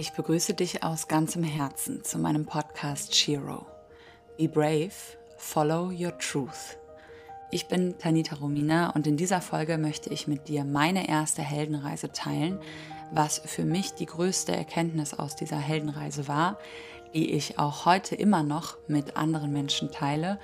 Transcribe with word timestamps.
Ich 0.00 0.12
begrüße 0.12 0.54
dich 0.54 0.82
aus 0.82 1.08
ganzem 1.08 1.42
Herzen 1.42 2.02
zu 2.02 2.18
meinem 2.18 2.46
Podcast 2.46 3.14
Shiro. 3.14 3.66
Be 4.38 4.48
brave, 4.48 4.94
follow 5.36 5.90
your 5.90 6.16
truth. 6.16 6.78
Ich 7.50 7.68
bin 7.68 7.98
Tanita 7.98 8.36
Romina 8.36 8.92
und 8.92 9.06
in 9.06 9.18
dieser 9.18 9.42
Folge 9.42 9.76
möchte 9.76 10.08
ich 10.08 10.26
mit 10.26 10.48
dir 10.48 10.64
meine 10.64 11.06
erste 11.06 11.42
Heldenreise 11.42 12.12
teilen, 12.12 12.58
was 13.12 13.42
für 13.44 13.66
mich 13.66 13.92
die 13.92 14.06
größte 14.06 14.56
Erkenntnis 14.56 15.12
aus 15.12 15.36
dieser 15.36 15.58
Heldenreise 15.58 16.28
war, 16.28 16.56
die 17.12 17.32
ich 17.32 17.58
auch 17.58 17.84
heute 17.84 18.14
immer 18.14 18.42
noch 18.42 18.78
mit 18.88 19.18
anderen 19.18 19.52
Menschen 19.52 19.90
teile 19.90 20.40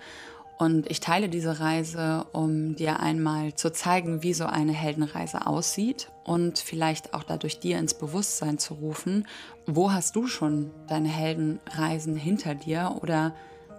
und 0.59 0.91
ich 0.91 1.01
teile 1.01 1.29
diese 1.29 1.61
Reise, 1.61 2.27
um 2.33 2.77
dir 2.77 3.01
einmal 3.01 3.55
zu 3.55 3.71
zeigen, 3.71 4.23
wie 4.23 4.33
so 4.33 4.47
eine 4.47 4.73
Heldenreise 4.73 5.47
aussieht 5.47 6.11
und 6.25 6.59
vielleicht 6.59 7.13
auch 7.13 7.25
dadurch 7.25 7.61
dir 7.61 7.79
ins 7.79 7.93
Bewusstsein 7.93 8.59
zu 8.59 8.75
rufen, 8.75 9.27
wo 9.67 9.93
hast 9.93 10.17
du 10.17 10.27
schon 10.27 10.71
deine 10.89 11.09
Heldenreisen 11.09 12.17
hinter 12.17 12.55
dir 12.55 12.99
oder 13.03 13.35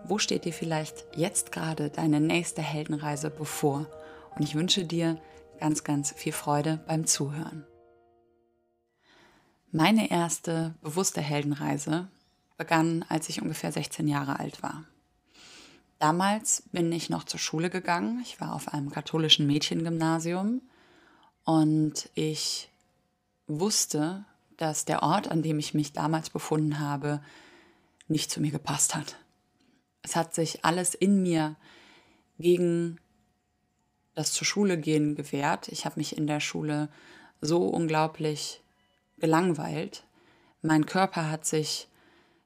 wo 0.06 0.20
steht 0.20 0.46
dir 0.46 0.54
vielleicht 0.54 1.06
jetzt 1.16 1.52
gerade 1.52 1.90
deine 1.90 2.22
nächste 2.22 2.62
Heldenreise 2.62 3.32
bevor. 3.32 3.88
Und 4.36 4.44
ich 4.44 4.54
wünsche 4.54 4.86
dir 4.86 5.20
ganz, 5.60 5.84
ganz 5.84 6.12
viel 6.12 6.32
Freude 6.32 6.80
beim 6.88 7.08
Zuhören. 7.08 7.66
Meine 9.72 10.12
erste 10.12 10.76
bewusste 10.82 11.22
Heldenreise 11.22 12.08
begann, 12.56 13.04
als 13.10 13.30
ich 13.30 13.42
ungefähr 13.42 13.72
16 13.72 14.08
Jahre 14.08 14.40
alt 14.40 14.62
war. 14.62 14.86
Damals 16.00 16.64
bin 16.72 16.92
ich 16.92 17.10
noch 17.10 17.24
zur 17.24 17.40
Schule 17.40 17.70
gegangen. 17.70 18.20
Ich 18.22 18.40
war 18.40 18.54
auf 18.54 18.74
einem 18.74 18.92
katholischen 18.92 19.48
Mädchengymnasium 19.48 20.62
und 21.44 22.10
ich 22.14 22.70
wusste, 23.48 24.26
dass 24.58 24.86
der 24.86 25.02
Ort, 25.02 25.30
an 25.30 25.42
dem 25.42 25.58
ich 25.58 25.74
mich 25.74 25.94
damals 25.94 26.30
befunden 26.30 26.80
habe, 26.80 27.22
nicht 28.08 28.30
zu 28.30 28.42
mir 28.42 28.52
gepasst 28.52 28.96
hat. 28.96 29.18
Es 30.04 30.16
hat 30.16 30.36
sich 30.36 30.64
alles 30.64 30.94
in 30.94 31.24
mir 31.24 31.56
gegen 32.38 33.00
das 34.14 34.34
zur 34.34 34.46
Schule 34.46 34.78
gehen 34.78 35.16
gewehrt. 35.16 35.68
Ich 35.68 35.86
habe 35.86 36.00
mich 36.00 36.18
in 36.18 36.28
der 36.28 36.40
Schule 36.40 36.90
so 37.42 37.68
unglaublich 37.68 38.62
gelangweilt. 39.18 40.06
Mein 40.62 40.86
Körper 40.86 41.30
hat 41.30 41.46
sich 41.46 41.88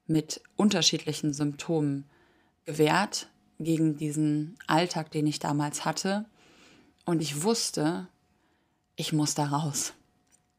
mit 0.08 0.42
unterschiedlichen 0.56 1.34
Symptomen 1.34 2.10
gewehrt 2.66 3.31
gegen 3.64 3.98
diesen 3.98 4.58
Alltag, 4.68 5.12
den 5.12 5.28
ich 5.28 5.40
damals 5.40 5.86
hatte. 5.86 6.26
Und 7.06 7.22
ich 7.22 7.44
wusste, 7.44 8.08
ich 8.96 9.14
muss 9.14 9.36
da 9.36 9.46
raus. 9.46 9.94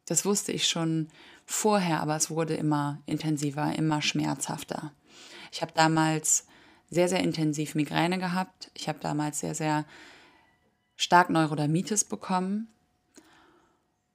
Das 0.06 0.25
wusste 0.25 0.53
ich 0.53 0.69
schon 0.69 1.09
vorher, 1.47 2.00
aber 2.00 2.17
es 2.17 2.31
wurde 2.31 2.55
immer 2.55 3.00
intensiver, 3.06 3.75
immer 3.77 4.03
schmerzhafter. 4.03 4.92
Ich 5.53 5.62
habe 5.62 5.72
damals 5.75 6.47
sehr, 6.91 7.09
sehr 7.09 7.20
intensiv 7.20 7.75
Migräne 7.75 8.19
gehabt. 8.19 8.70
Ich 8.75 8.89
habe 8.89 8.98
damals 9.00 9.41
sehr, 9.41 9.55
sehr 9.55 9.84
stark 10.97 11.31
Neurodermitis 11.31 12.05
bekommen. 12.05 12.69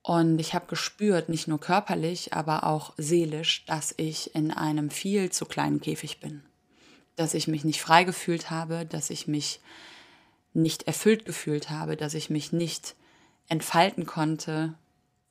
Und 0.04 0.40
ich 0.40 0.54
habe 0.54 0.68
gespürt, 0.68 1.28
nicht 1.28 1.48
nur 1.48 1.60
körperlich, 1.60 2.34
aber 2.34 2.64
auch 2.64 2.94
seelisch, 2.98 3.66
dass 3.66 3.94
ich 3.98 4.34
in 4.36 4.52
einem 4.52 4.90
viel 4.90 5.32
zu 5.32 5.46
kleinen 5.46 5.82
Käfig 5.82 6.20
bin 6.20 6.47
dass 7.18 7.34
ich 7.34 7.48
mich 7.48 7.66
nicht 7.66 7.82
frei 7.82 8.06
gefühlt 8.06 8.50
habe, 8.50 8.86
dass 8.86 9.10
ich 9.10 9.28
mich 9.28 9.60
nicht 10.54 10.84
erfüllt 10.84 11.26
gefühlt 11.26 11.70
habe, 11.70 11.98
dass 11.98 12.14
ich 12.14 12.30
mich 12.30 12.54
nicht 12.54 12.96
entfalten 13.50 14.06
konnte 14.06 14.76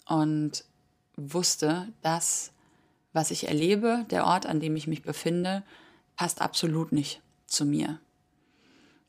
und 0.07 0.64
wusste, 1.17 1.89
dass 2.03 2.53
was 3.12 3.31
ich 3.31 3.48
erlebe, 3.48 4.05
der 4.11 4.27
Ort, 4.27 4.45
an 4.45 4.61
dem 4.61 4.77
ich 4.77 4.87
mich 4.87 5.03
befinde, 5.03 5.62
passt 6.17 6.42
absolut 6.42 6.92
nicht 6.92 7.23
zu 7.47 7.64
mir. 7.64 7.98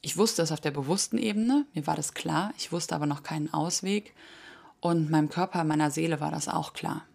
Ich 0.01 0.15
wusste 0.15 0.41
es 0.41 0.51
auf 0.51 0.61
der 0.61 0.71
bewussten 0.71 1.17
Ebene, 1.17 1.65
mir 1.73 1.85
war 1.87 1.95
das 1.95 2.13
klar, 2.13 2.53
ich 2.57 2.71
wusste 2.71 2.95
aber 2.95 3.05
noch 3.05 3.23
keinen 3.23 3.53
Ausweg 3.53 4.13
und 4.79 5.09
meinem 5.09 5.29
Körper, 5.29 5.63
meiner 5.63 5.91
Seele 5.91 6.21
war 6.21 6.31
das 6.31 6.47
auch 6.47 6.73
klar. 6.73 7.05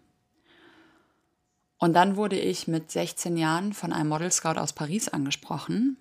Und 1.83 1.91
dann 1.91 2.15
wurde 2.15 2.39
ich 2.39 2.69
mit 2.69 2.91
16 2.91 3.35
Jahren 3.35 3.73
von 3.73 3.91
einem 3.91 4.07
Model 4.07 4.31
Scout 4.31 4.57
aus 4.57 4.71
Paris 4.71 5.09
angesprochen 5.09 5.97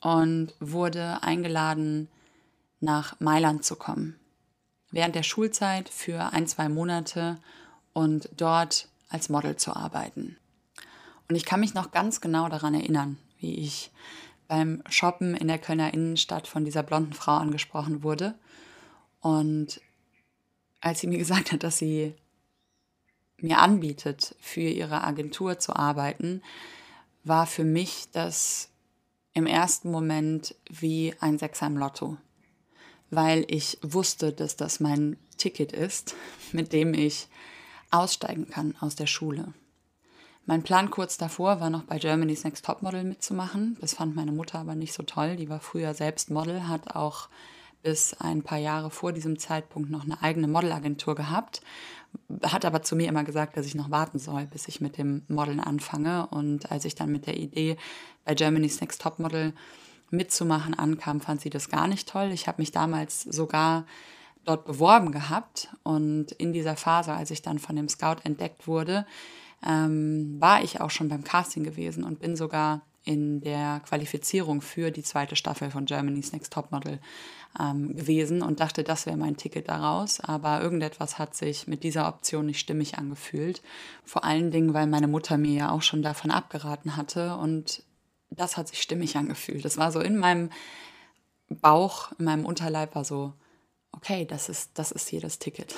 und 0.00 0.54
wurde 0.60 1.24
eingeladen, 1.24 2.06
nach 2.78 3.18
Mailand 3.18 3.64
zu 3.64 3.74
kommen. 3.74 4.14
Während 4.92 5.16
der 5.16 5.24
Schulzeit 5.24 5.88
für 5.88 6.32
ein, 6.32 6.46
zwei 6.46 6.68
Monate 6.68 7.40
und 7.92 8.28
dort 8.36 8.86
als 9.08 9.28
Model 9.28 9.56
zu 9.56 9.74
arbeiten. 9.74 10.36
Und 11.28 11.34
ich 11.34 11.44
kann 11.44 11.58
mich 11.58 11.74
noch 11.74 11.90
ganz 11.90 12.20
genau 12.20 12.48
daran 12.48 12.74
erinnern, 12.74 13.18
wie 13.40 13.56
ich 13.56 13.90
beim 14.46 14.84
Shoppen 14.88 15.34
in 15.34 15.48
der 15.48 15.58
Kölner 15.58 15.92
Innenstadt 15.92 16.46
von 16.46 16.64
dieser 16.64 16.84
blonden 16.84 17.12
Frau 17.12 17.38
angesprochen 17.38 18.04
wurde. 18.04 18.36
Und 19.18 19.80
als 20.80 21.00
sie 21.00 21.08
mir 21.08 21.18
gesagt 21.18 21.50
hat, 21.50 21.64
dass 21.64 21.76
sie 21.76 22.14
mir 23.40 23.58
anbietet, 23.58 24.34
für 24.40 24.60
ihre 24.60 25.04
Agentur 25.04 25.58
zu 25.58 25.74
arbeiten, 25.74 26.42
war 27.24 27.46
für 27.46 27.64
mich 27.64 28.08
das 28.12 28.68
im 29.32 29.46
ersten 29.46 29.90
Moment 29.90 30.54
wie 30.68 31.14
ein 31.20 31.38
Sechser 31.38 31.66
im 31.66 31.76
Lotto, 31.76 32.16
weil 33.10 33.44
ich 33.48 33.78
wusste, 33.82 34.32
dass 34.32 34.56
das 34.56 34.80
mein 34.80 35.16
Ticket 35.36 35.72
ist, 35.72 36.14
mit 36.52 36.72
dem 36.72 36.94
ich 36.94 37.28
aussteigen 37.90 38.48
kann 38.48 38.74
aus 38.80 38.96
der 38.96 39.06
Schule. 39.06 39.54
Mein 40.44 40.62
Plan 40.62 40.90
kurz 40.90 41.18
davor 41.18 41.60
war 41.60 41.68
noch 41.68 41.84
bei 41.84 41.98
Germany's 41.98 42.42
Next 42.44 42.64
Topmodel 42.64 43.04
mitzumachen. 43.04 43.76
Das 43.82 43.94
fand 43.94 44.16
meine 44.16 44.32
Mutter 44.32 44.58
aber 44.58 44.74
nicht 44.74 44.94
so 44.94 45.02
toll. 45.02 45.36
Die 45.36 45.50
war 45.50 45.60
früher 45.60 45.92
selbst 45.92 46.30
Model, 46.30 46.68
hat 46.68 46.96
auch 46.96 47.28
bis 47.82 48.14
ein 48.14 48.42
paar 48.42 48.58
Jahre 48.58 48.90
vor 48.90 49.12
diesem 49.12 49.38
Zeitpunkt 49.38 49.90
noch 49.90 50.04
eine 50.04 50.22
eigene 50.22 50.48
Modelagentur 50.48 51.14
gehabt 51.14 51.62
hat 52.42 52.64
aber 52.64 52.82
zu 52.82 52.96
mir 52.96 53.08
immer 53.08 53.24
gesagt, 53.24 53.56
dass 53.56 53.66
ich 53.66 53.74
noch 53.74 53.90
warten 53.90 54.18
soll, 54.18 54.46
bis 54.46 54.68
ich 54.68 54.80
mit 54.80 54.98
dem 54.98 55.22
Modeln 55.28 55.60
anfange. 55.60 56.26
Und 56.28 56.70
als 56.70 56.84
ich 56.84 56.94
dann 56.94 57.10
mit 57.10 57.26
der 57.26 57.36
Idee 57.36 57.76
bei 58.24 58.34
Germany's 58.34 58.80
Next 58.80 59.02
Topmodel 59.02 59.52
mitzumachen 60.10 60.74
ankam, 60.74 61.20
fand 61.20 61.40
sie 61.40 61.50
das 61.50 61.68
gar 61.68 61.86
nicht 61.86 62.08
toll. 62.08 62.30
Ich 62.32 62.48
habe 62.48 62.60
mich 62.60 62.72
damals 62.72 63.22
sogar 63.22 63.86
dort 64.44 64.64
beworben 64.64 65.12
gehabt 65.12 65.68
und 65.82 66.32
in 66.32 66.52
dieser 66.54 66.76
Phase, 66.76 67.12
als 67.12 67.30
ich 67.30 67.42
dann 67.42 67.58
von 67.58 67.76
dem 67.76 67.88
Scout 67.88 68.16
entdeckt 68.24 68.66
wurde, 68.66 69.04
ähm, 69.66 70.36
war 70.38 70.62
ich 70.62 70.80
auch 70.80 70.90
schon 70.90 71.08
beim 71.08 71.24
Casting 71.24 71.64
gewesen 71.64 72.04
und 72.04 72.20
bin 72.20 72.36
sogar 72.36 72.80
in 73.08 73.40
der 73.40 73.80
Qualifizierung 73.88 74.60
für 74.60 74.90
die 74.90 75.02
zweite 75.02 75.34
Staffel 75.34 75.70
von 75.70 75.86
Germany's 75.86 76.32
Next 76.32 76.52
Topmodel 76.52 77.00
ähm, 77.58 77.96
gewesen 77.96 78.42
und 78.42 78.60
dachte, 78.60 78.84
das 78.84 79.06
wäre 79.06 79.16
mein 79.16 79.38
Ticket 79.38 79.70
daraus. 79.70 80.20
Aber 80.20 80.60
irgendetwas 80.60 81.18
hat 81.18 81.34
sich 81.34 81.66
mit 81.66 81.84
dieser 81.84 82.06
Option 82.06 82.44
nicht 82.44 82.60
stimmig 82.60 82.98
angefühlt. 82.98 83.62
Vor 84.04 84.24
allen 84.24 84.50
Dingen, 84.50 84.74
weil 84.74 84.86
meine 84.86 85.08
Mutter 85.08 85.38
mir 85.38 85.54
ja 85.54 85.70
auch 85.70 85.80
schon 85.80 86.02
davon 86.02 86.30
abgeraten 86.30 86.96
hatte 86.96 87.36
und 87.36 87.82
das 88.28 88.58
hat 88.58 88.68
sich 88.68 88.82
stimmig 88.82 89.16
angefühlt. 89.16 89.64
Das 89.64 89.78
war 89.78 89.90
so 89.90 90.00
in 90.00 90.18
meinem 90.18 90.50
Bauch, 91.48 92.12
in 92.18 92.26
meinem 92.26 92.44
Unterleib 92.44 92.94
war 92.94 93.06
so, 93.06 93.32
okay, 93.92 94.26
das 94.26 94.50
ist, 94.50 94.72
das 94.74 94.92
ist 94.92 95.08
hier 95.08 95.22
das 95.22 95.38
Ticket. 95.38 95.74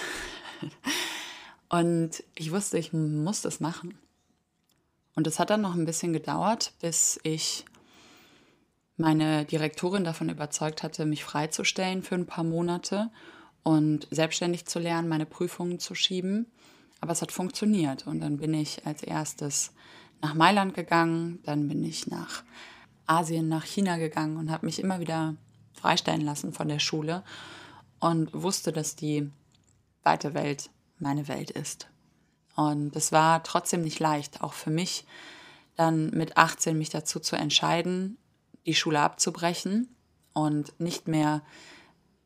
und 1.69 2.25
ich 2.35 2.51
wusste, 2.51 2.77
ich 2.77 2.93
muss 2.93 3.41
das 3.43 3.61
machen. 3.61 3.97
Und 5.15 5.27
es 5.27 5.39
hat 5.39 5.51
dann 5.51 5.61
noch 5.61 5.75
ein 5.75 5.85
bisschen 5.85 6.13
gedauert, 6.13 6.73
bis 6.81 7.19
ich 7.23 7.65
meine 8.97 9.45
Direktorin 9.45 10.05
davon 10.05 10.29
überzeugt 10.29 10.83
hatte, 10.83 11.07
mich 11.07 11.25
freizustellen 11.25 12.03
für 12.03 12.15
ein 12.15 12.27
paar 12.27 12.45
Monate 12.45 13.11
und 13.63 14.07
selbstständig 14.11 14.67
zu 14.67 14.79
lernen, 14.79 15.09
meine 15.09 15.27
Prüfungen 15.27 15.79
zu 15.79 15.95
schieben. 15.95 16.47
Aber 17.01 17.13
es 17.13 17.23
hat 17.23 17.33
funktioniert. 17.33 18.07
Und 18.07 18.21
dann 18.21 18.37
bin 18.37 18.55
ich 18.55 18.87
als 18.87 19.03
erstes 19.03 19.73
nach 20.21 20.35
Mailand 20.35 20.75
gegangen, 20.75 21.41
dann 21.45 21.67
bin 21.67 21.83
ich 21.83 22.07
nach 22.07 22.45
Asien, 23.07 23.49
nach 23.49 23.65
China 23.65 23.97
gegangen 23.97 24.37
und 24.37 24.51
habe 24.51 24.67
mich 24.67 24.79
immer 24.79 25.01
wieder 25.01 25.35
freistellen 25.73 26.21
lassen 26.21 26.53
von 26.53 26.69
der 26.69 26.79
Schule 26.79 27.25
und 27.99 28.33
wusste, 28.35 28.71
dass 28.73 28.97
die 28.97 29.31
weite 30.03 30.35
Welt 30.35 30.71
meine 30.99 31.27
Welt 31.27 31.51
ist. 31.51 31.89
Und 32.61 32.95
es 32.95 33.11
war 33.11 33.43
trotzdem 33.43 33.81
nicht 33.81 34.01
leicht, 34.01 34.43
auch 34.43 34.53
für 34.53 34.69
mich, 34.69 35.07
dann 35.77 36.11
mit 36.11 36.37
18 36.37 36.77
mich 36.77 36.91
dazu 36.91 37.19
zu 37.19 37.35
entscheiden, 37.35 38.19
die 38.67 38.75
Schule 38.75 39.01
abzubrechen 39.01 39.89
und 40.35 40.79
nicht 40.79 41.09
mehr 41.09 41.41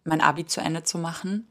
mein 0.02 0.20
Abi 0.20 0.44
zu 0.44 0.60
Ende 0.60 0.82
zu 0.82 0.98
machen, 0.98 1.46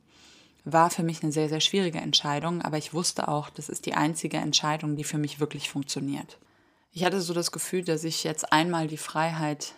war 0.65 0.89
für 0.89 1.01
mich 1.01 1.24
eine 1.24 1.31
sehr, 1.31 1.47
sehr 1.47 1.62
schwierige 1.62 2.00
Entscheidung. 2.00 2.62
Aber 2.62 2.77
ich 2.77 2.94
wusste 2.94 3.30
auch, 3.30 3.50
das 3.50 3.69
ist 3.69 3.85
die 3.85 3.94
einzige 3.94 4.35
Entscheidung, 4.35 4.97
die 4.97 5.06
für 5.06 5.18
mich 5.18 5.39
wirklich 5.39 5.69
funktioniert. 5.69 6.38
Ich 6.91 7.06
hatte 7.06 7.21
so 7.21 7.33
das 7.33 7.53
Gefühl, 7.53 7.85
dass 7.85 8.03
ich 8.03 8.25
jetzt 8.25 8.51
einmal 8.51 8.88
die 8.88 8.97
Freiheit 8.97 9.75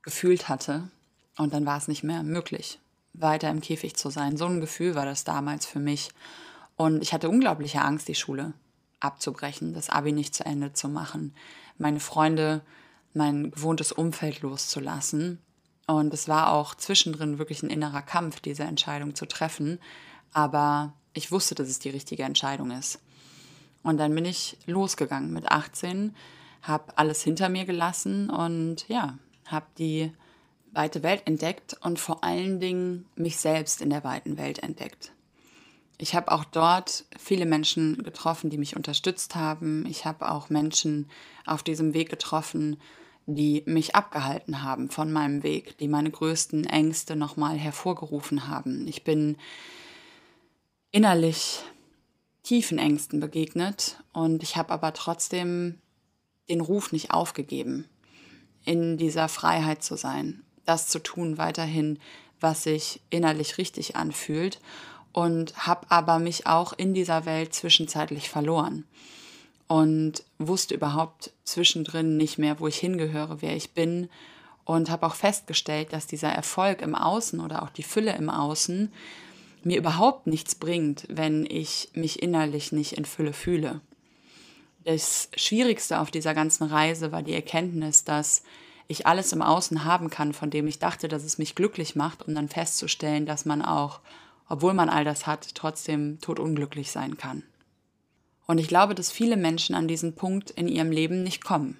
gefühlt 0.00 0.48
hatte 0.48 0.88
und 1.36 1.52
dann 1.52 1.66
war 1.66 1.76
es 1.76 1.88
nicht 1.88 2.04
mehr 2.04 2.22
möglich, 2.22 2.78
weiter 3.12 3.50
im 3.50 3.60
Käfig 3.60 3.96
zu 3.96 4.08
sein. 4.08 4.38
So 4.38 4.46
ein 4.46 4.62
Gefühl 4.62 4.94
war 4.94 5.04
das 5.04 5.24
damals 5.24 5.66
für 5.66 5.78
mich. 5.78 6.08
Und 6.76 7.02
ich 7.02 7.12
hatte 7.12 7.28
unglaubliche 7.28 7.82
Angst, 7.82 8.08
die 8.08 8.14
Schule 8.14 8.54
abzubrechen, 9.00 9.74
das 9.74 9.90
Abi 9.90 10.12
nicht 10.12 10.34
zu 10.34 10.44
Ende 10.44 10.72
zu 10.72 10.88
machen, 10.88 11.34
meine 11.78 12.00
Freunde, 12.00 12.62
mein 13.14 13.50
gewohntes 13.50 13.92
Umfeld 13.92 14.42
loszulassen. 14.42 15.38
Und 15.86 16.14
es 16.14 16.28
war 16.28 16.52
auch 16.52 16.74
zwischendrin 16.74 17.38
wirklich 17.38 17.62
ein 17.62 17.70
innerer 17.70 18.02
Kampf, 18.02 18.40
diese 18.40 18.62
Entscheidung 18.62 19.14
zu 19.14 19.26
treffen. 19.26 19.78
Aber 20.32 20.94
ich 21.12 21.32
wusste, 21.32 21.54
dass 21.54 21.68
es 21.68 21.78
die 21.78 21.90
richtige 21.90 22.22
Entscheidung 22.22 22.70
ist. 22.70 23.00
Und 23.82 23.98
dann 23.98 24.14
bin 24.14 24.24
ich 24.24 24.56
losgegangen 24.66 25.32
mit 25.32 25.50
18, 25.50 26.14
habe 26.62 26.96
alles 26.96 27.22
hinter 27.22 27.48
mir 27.48 27.64
gelassen 27.64 28.30
und 28.30 28.88
ja, 28.88 29.18
habe 29.46 29.66
die 29.78 30.12
weite 30.70 31.02
Welt 31.02 31.22
entdeckt 31.26 31.76
und 31.82 31.98
vor 31.98 32.22
allen 32.22 32.60
Dingen 32.60 33.06
mich 33.16 33.36
selbst 33.36 33.82
in 33.82 33.90
der 33.90 34.04
weiten 34.04 34.38
Welt 34.38 34.60
entdeckt. 34.60 35.12
Ich 36.02 36.16
habe 36.16 36.32
auch 36.32 36.42
dort 36.42 37.04
viele 37.16 37.46
Menschen 37.46 38.02
getroffen, 38.02 38.50
die 38.50 38.58
mich 38.58 38.74
unterstützt 38.74 39.36
haben. 39.36 39.86
Ich 39.86 40.04
habe 40.04 40.32
auch 40.32 40.50
Menschen 40.50 41.08
auf 41.46 41.62
diesem 41.62 41.94
Weg 41.94 42.10
getroffen, 42.10 42.76
die 43.26 43.62
mich 43.66 43.94
abgehalten 43.94 44.64
haben 44.64 44.90
von 44.90 45.12
meinem 45.12 45.44
Weg, 45.44 45.78
die 45.78 45.86
meine 45.86 46.10
größten 46.10 46.64
Ängste 46.64 47.14
nochmal 47.14 47.56
hervorgerufen 47.56 48.48
haben. 48.48 48.88
Ich 48.88 49.04
bin 49.04 49.36
innerlich 50.90 51.60
tiefen 52.42 52.78
Ängsten 52.78 53.20
begegnet 53.20 54.02
und 54.12 54.42
ich 54.42 54.56
habe 54.56 54.72
aber 54.72 54.94
trotzdem 54.94 55.78
den 56.48 56.62
Ruf 56.62 56.90
nicht 56.90 57.12
aufgegeben, 57.12 57.88
in 58.64 58.96
dieser 58.96 59.28
Freiheit 59.28 59.84
zu 59.84 59.96
sein, 59.96 60.42
das 60.64 60.88
zu 60.88 61.00
tun 61.00 61.38
weiterhin, 61.38 62.00
was 62.40 62.64
sich 62.64 63.00
innerlich 63.10 63.56
richtig 63.56 63.94
anfühlt 63.94 64.58
und 65.12 65.66
habe 65.66 65.86
aber 65.90 66.18
mich 66.18 66.46
auch 66.46 66.72
in 66.72 66.94
dieser 66.94 67.26
Welt 67.26 67.54
zwischenzeitlich 67.54 68.28
verloren 68.28 68.84
und 69.68 70.24
wusste 70.38 70.74
überhaupt 70.74 71.32
zwischendrin 71.44 72.16
nicht 72.16 72.38
mehr, 72.38 72.60
wo 72.60 72.66
ich 72.66 72.76
hingehöre, 72.76 73.42
wer 73.42 73.56
ich 73.56 73.72
bin 73.72 74.08
und 74.64 74.90
habe 74.90 75.06
auch 75.06 75.14
festgestellt, 75.14 75.92
dass 75.92 76.06
dieser 76.06 76.30
Erfolg 76.30 76.82
im 76.82 76.94
Außen 76.94 77.40
oder 77.40 77.62
auch 77.62 77.70
die 77.70 77.82
Fülle 77.82 78.14
im 78.16 78.30
Außen 78.30 78.92
mir 79.64 79.78
überhaupt 79.78 80.26
nichts 80.26 80.54
bringt, 80.54 81.06
wenn 81.08 81.46
ich 81.46 81.90
mich 81.94 82.22
innerlich 82.22 82.72
nicht 82.72 82.92
in 82.92 83.04
Fülle 83.04 83.32
fühle. 83.32 83.80
Das 84.84 85.28
Schwierigste 85.36 86.00
auf 86.00 86.10
dieser 86.10 86.34
ganzen 86.34 86.64
Reise 86.64 87.12
war 87.12 87.22
die 87.22 87.34
Erkenntnis, 87.34 88.04
dass 88.04 88.42
ich 88.88 89.06
alles 89.06 89.32
im 89.32 89.42
Außen 89.42 89.84
haben 89.84 90.10
kann, 90.10 90.32
von 90.32 90.50
dem 90.50 90.66
ich 90.66 90.78
dachte, 90.78 91.08
dass 91.08 91.22
es 91.22 91.38
mich 91.38 91.54
glücklich 91.54 91.94
macht, 91.94 92.26
um 92.26 92.34
dann 92.34 92.48
festzustellen, 92.48 93.26
dass 93.26 93.44
man 93.44 93.62
auch, 93.62 94.00
obwohl 94.52 94.74
man 94.74 94.90
all 94.90 95.02
das 95.02 95.26
hat, 95.26 95.54
trotzdem 95.54 96.20
totunglücklich 96.20 96.90
sein 96.90 97.16
kann. 97.16 97.42
Und 98.46 98.58
ich 98.58 98.68
glaube, 98.68 98.94
dass 98.94 99.10
viele 99.10 99.38
Menschen 99.38 99.74
an 99.74 99.88
diesen 99.88 100.14
Punkt 100.14 100.50
in 100.50 100.68
ihrem 100.68 100.90
Leben 100.90 101.22
nicht 101.22 101.42
kommen. 101.42 101.78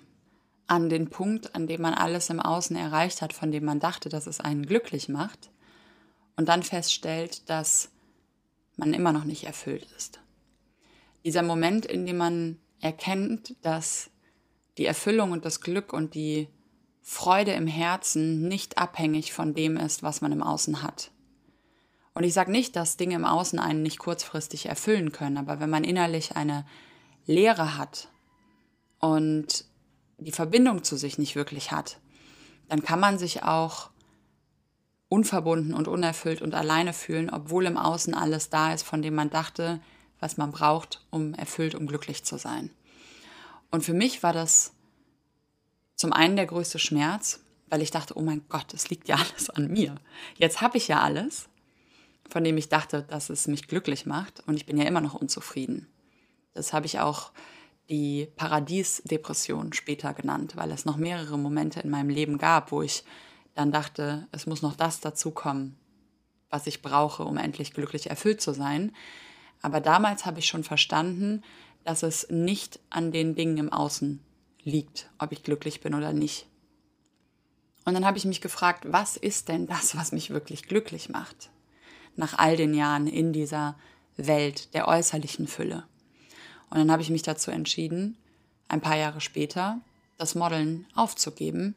An 0.69 0.89
den 0.89 1.11
Punkt, 1.11 1.55
an 1.55 1.67
dem 1.67 1.83
man 1.83 1.93
alles 1.93 2.31
im 2.31 2.41
Außen 2.41 2.75
erreicht 2.75 3.21
hat, 3.21 3.35
von 3.35 3.53
dem 3.53 3.67
man 3.67 3.79
dachte, 3.79 4.09
dass 4.09 4.27
es 4.27 4.41
einen 4.41 4.65
glücklich 4.65 5.11
macht, 5.11 5.51
und 6.37 6.49
dann 6.49 6.63
feststellt, 6.63 7.51
dass 7.51 7.91
man 8.79 8.95
immer 8.95 9.13
noch 9.13 9.25
nicht 9.25 9.45
erfüllt 9.45 9.87
ist. 9.99 10.21
Dieser 11.27 11.43
Moment, 11.43 11.85
in 11.85 12.07
dem 12.07 12.17
man 12.17 12.59
erkennt, 12.81 13.55
dass 13.61 14.09
die 14.79 14.87
Erfüllung 14.87 15.33
und 15.33 15.45
das 15.45 15.61
Glück 15.61 15.93
und 15.93 16.15
die 16.15 16.49
Freude 17.03 17.53
im 17.53 17.67
Herzen 17.67 18.49
nicht 18.49 18.79
abhängig 18.79 19.35
von 19.35 19.53
dem 19.53 19.77
ist, 19.77 20.03
was 20.03 20.23
man 20.23 20.33
im 20.33 20.43
Außen 20.43 20.83
hat. 20.83 21.11
Und 22.15 22.25
ich 22.25 22.35
sage 22.35 22.51
nicht, 22.51 22.77
dass 22.77 22.97
Dinge 22.97 23.15
im 23.15 23.25
Außen 23.25 23.59
einen 23.59 23.83
nicht 23.83 23.99
kurzfristig 23.99 24.67
erfüllen 24.67 25.13
können, 25.13 25.39
aber 25.39 25.61
wenn 25.61 25.71
man 25.71 25.85
innerlich 25.85 26.37
eine 26.37 26.67
Leere 27.27 27.79
hat 27.79 28.09
und 28.99 29.65
die 30.19 30.33
Verbindung 30.33 30.85
zu 30.85 30.97
sich 30.97 31.19
nicht 31.19 31.37
wirklich 31.37 31.73
hat, 31.73 31.99
dann 32.69 32.83
kann 32.83 33.01
man 33.01 33.19
sich 33.19 33.43
auch 33.43 33.91
unverbunden 35.09 35.75
und 35.75 35.89
unerfüllt 35.89 36.43
und 36.43 36.55
alleine 36.55 36.93
fühlen, 36.93 37.29
obwohl 37.31 37.67
im 37.67 37.77
Außen 37.77 38.15
alles 38.15 38.51
da 38.51 38.73
ist, 38.73 38.83
von 38.83 39.03
dem 39.03 39.15
man 39.15 39.31
dachte, 39.31 39.81
was 40.21 40.37
man 40.37 40.53
braucht, 40.53 41.05
um 41.11 41.35
erfüllt 41.35 41.75
und 41.75 41.87
glücklich 41.87 42.25
zu 42.25 42.39
sein. 42.39 42.71
Und 43.71 43.85
für 43.85 43.95
mich 43.95 44.23
war 44.23 44.33
das 44.33 44.73
zum 45.97 46.13
einen 46.13 46.37
der 46.37 46.47
größte 46.47 46.79
Schmerz, 46.79 47.41
weil 47.69 47.83
ich 47.83 47.91
dachte, 47.91 48.17
oh 48.17 48.23
mein 48.23 48.43
Gott, 48.49 48.73
es 48.73 48.89
liegt 48.91 49.09
ja 49.09 49.17
alles 49.33 49.51
an 49.51 49.69
mir. 49.69 49.97
Jetzt 50.37 50.61
habe 50.61 50.79
ich 50.79 50.89
ja 50.89 51.01
alles, 51.01 51.49
von 52.29 52.45
dem 52.45 52.57
ich 52.57 52.69
dachte, 52.69 53.03
dass 53.03 53.31
es 53.31 53.47
mich 53.47 53.69
glücklich 53.69 54.07
macht 54.07 54.43
und 54.47 54.57
ich 54.57 54.67
bin 54.67 54.79
ja 54.79 54.85
immer 54.85 55.01
noch 55.01 55.15
unzufrieden. 55.15 55.89
Das 56.55 56.73
habe 56.73 56.87
ich 56.87 57.01
auch 57.01 57.33
die 57.89 58.29
Paradiesdepression 58.37 59.73
später 59.73 60.15
genannt, 60.15 60.57
weil 60.57 60.71
es 60.71 60.85
noch 60.85 60.97
mehrere 60.97 61.39
Momente 61.39 61.81
in 61.81 61.91
meinem 61.91 62.11
Leben 62.11 62.39
gab, 62.39 62.73
wo 62.73 62.83
ich 62.83 63.05
dann 63.55 63.71
dachte, 63.71 64.29
es 64.33 64.47
muss 64.47 64.63
noch 64.63 64.77
das 64.77 65.01
dazukommen, 65.01 65.77
was 66.49 66.67
ich 66.67 66.83
brauche, 66.83 67.25
um 67.25 67.37
endlich 67.37 67.73
glücklich 67.75 68.09
erfüllt 68.09 68.41
zu 68.41 68.55
sein. 68.55 68.93
Aber 69.61 69.81
damals 69.81 70.27
habe 70.27 70.39
ich 70.39 70.47
schon 70.47 70.65
verstanden, 70.65 71.43
dass 71.85 72.03
es 72.03 72.29
nicht 72.31 72.81
an 72.91 73.13
den 73.13 73.35
Dingen 73.35 73.59
im 73.59 73.73
Außen 73.73 74.21
liegt, 74.63 75.11
ob 75.19 75.33
ich 75.33 75.43
glücklich 75.43 75.81
bin 75.81 75.95
oder 75.95 76.13
nicht. 76.13 76.47
Und 77.85 77.95
dann 77.95 78.07
habe 78.07 78.17
ich 78.17 78.25
mich 78.25 78.41
gefragt, 78.41 78.85
was 78.87 79.17
ist 79.17 79.49
denn 79.49 79.67
das, 79.67 79.97
was 79.97 80.13
mich 80.13 80.31
wirklich 80.31 80.63
glücklich 80.65 81.09
macht? 81.09 81.51
Nach 82.17 82.39
all 82.39 82.57
den 82.57 82.75
Jahren 82.75 83.07
in 83.07 83.33
dieser 83.33 83.77
Welt 84.17 84.75
der 84.75 84.89
äußerlichen 84.89 85.47
Fülle. 85.47 85.85
Und 86.71 86.79
dann 86.79 86.91
habe 86.91 87.03
ich 87.03 87.11
mich 87.11 87.23
dazu 87.23 87.51
entschieden, 87.51 88.17
ein 88.69 88.81
paar 88.81 88.97
Jahre 88.97 89.21
später 89.21 89.81
das 90.19 90.35
Modeln 90.35 90.87
aufzugeben 90.95 91.75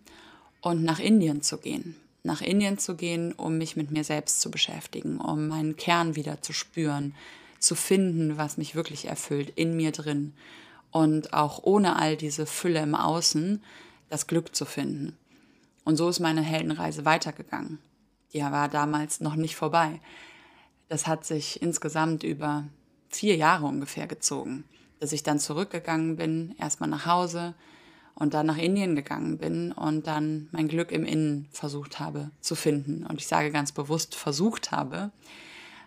und 0.62 0.84
nach 0.84 1.00
Indien 1.00 1.42
zu 1.42 1.58
gehen. 1.58 1.96
Nach 2.24 2.42
Indien 2.42 2.78
zu 2.78 2.96
gehen, 2.96 3.34
um 3.34 3.58
mich 3.58 3.76
mit 3.76 3.92
mir 3.92 4.04
selbst 4.04 4.42
zu 4.42 4.50
beschäftigen, 4.50 5.20
um 5.20 5.48
meinen 5.48 5.76
Kern 5.76 6.16
wieder 6.16 6.42
zu 6.42 6.54
spüren, 6.54 7.14
zu 7.60 7.76
finden, 7.76 8.38
was 8.38 8.58
mich 8.58 8.76
wirklich 8.76 9.06
erfüllt 9.06 9.52
in 9.56 9.76
mir 9.76 9.92
drin 9.92 10.34
und 10.92 11.34
auch 11.34 11.64
ohne 11.64 11.98
all 11.98 12.16
diese 12.16 12.46
Fülle 12.46 12.82
im 12.82 12.96
Außen 12.96 13.62
das 14.10 14.28
Glück 14.28 14.56
zu 14.56 14.66
finden. 14.66 15.18
Und 15.84 15.98
so 15.98 16.08
ist 16.08 16.20
meine 16.20 16.42
Heldenreise 16.42 17.04
weitergegangen. 17.06 17.80
Die 18.36 18.42
war 18.42 18.68
damals 18.68 19.22
noch 19.22 19.36
nicht 19.36 19.56
vorbei. 19.56 20.02
Das 20.90 21.08
hat 21.08 21.24
sich 21.26 21.62
insgesamt 21.62 22.24
über 22.24 22.66
vier 23.08 23.38
Jahre 23.38 23.66
ungefähr 23.66 24.08
gezogen, 24.08 24.66
dass 25.00 25.14
ich 25.14 25.24
dann 25.24 25.40
zurückgegangen 25.40 26.18
bin, 26.18 26.54
erstmal 26.60 26.90
nach 26.90 27.06
Hause, 27.06 27.56
und 28.14 28.34
dann 28.34 28.46
nach 28.46 28.58
Indien 28.58 28.96
gegangen 28.96 29.38
bin 29.38 29.72
und 29.72 30.08
dann 30.08 30.50
mein 30.52 30.68
Glück 30.68 30.92
im 30.92 31.06
Innen 31.06 31.48
versucht 31.52 32.00
habe 32.02 32.32
zu 32.42 32.56
finden. 32.56 33.06
Und 33.06 33.22
ich 33.22 33.28
sage 33.28 33.52
ganz 33.52 33.72
bewusst 33.72 34.16
versucht 34.16 34.72
habe, 34.72 35.12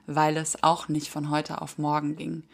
weil 0.07 0.39
es 0.39 0.63
auch 0.63 0.89
nicht 0.89 1.09
von 1.09 1.29
heute 1.29 1.61
auf 1.61 1.77
morgen 1.77 2.17
ging. 2.17 2.45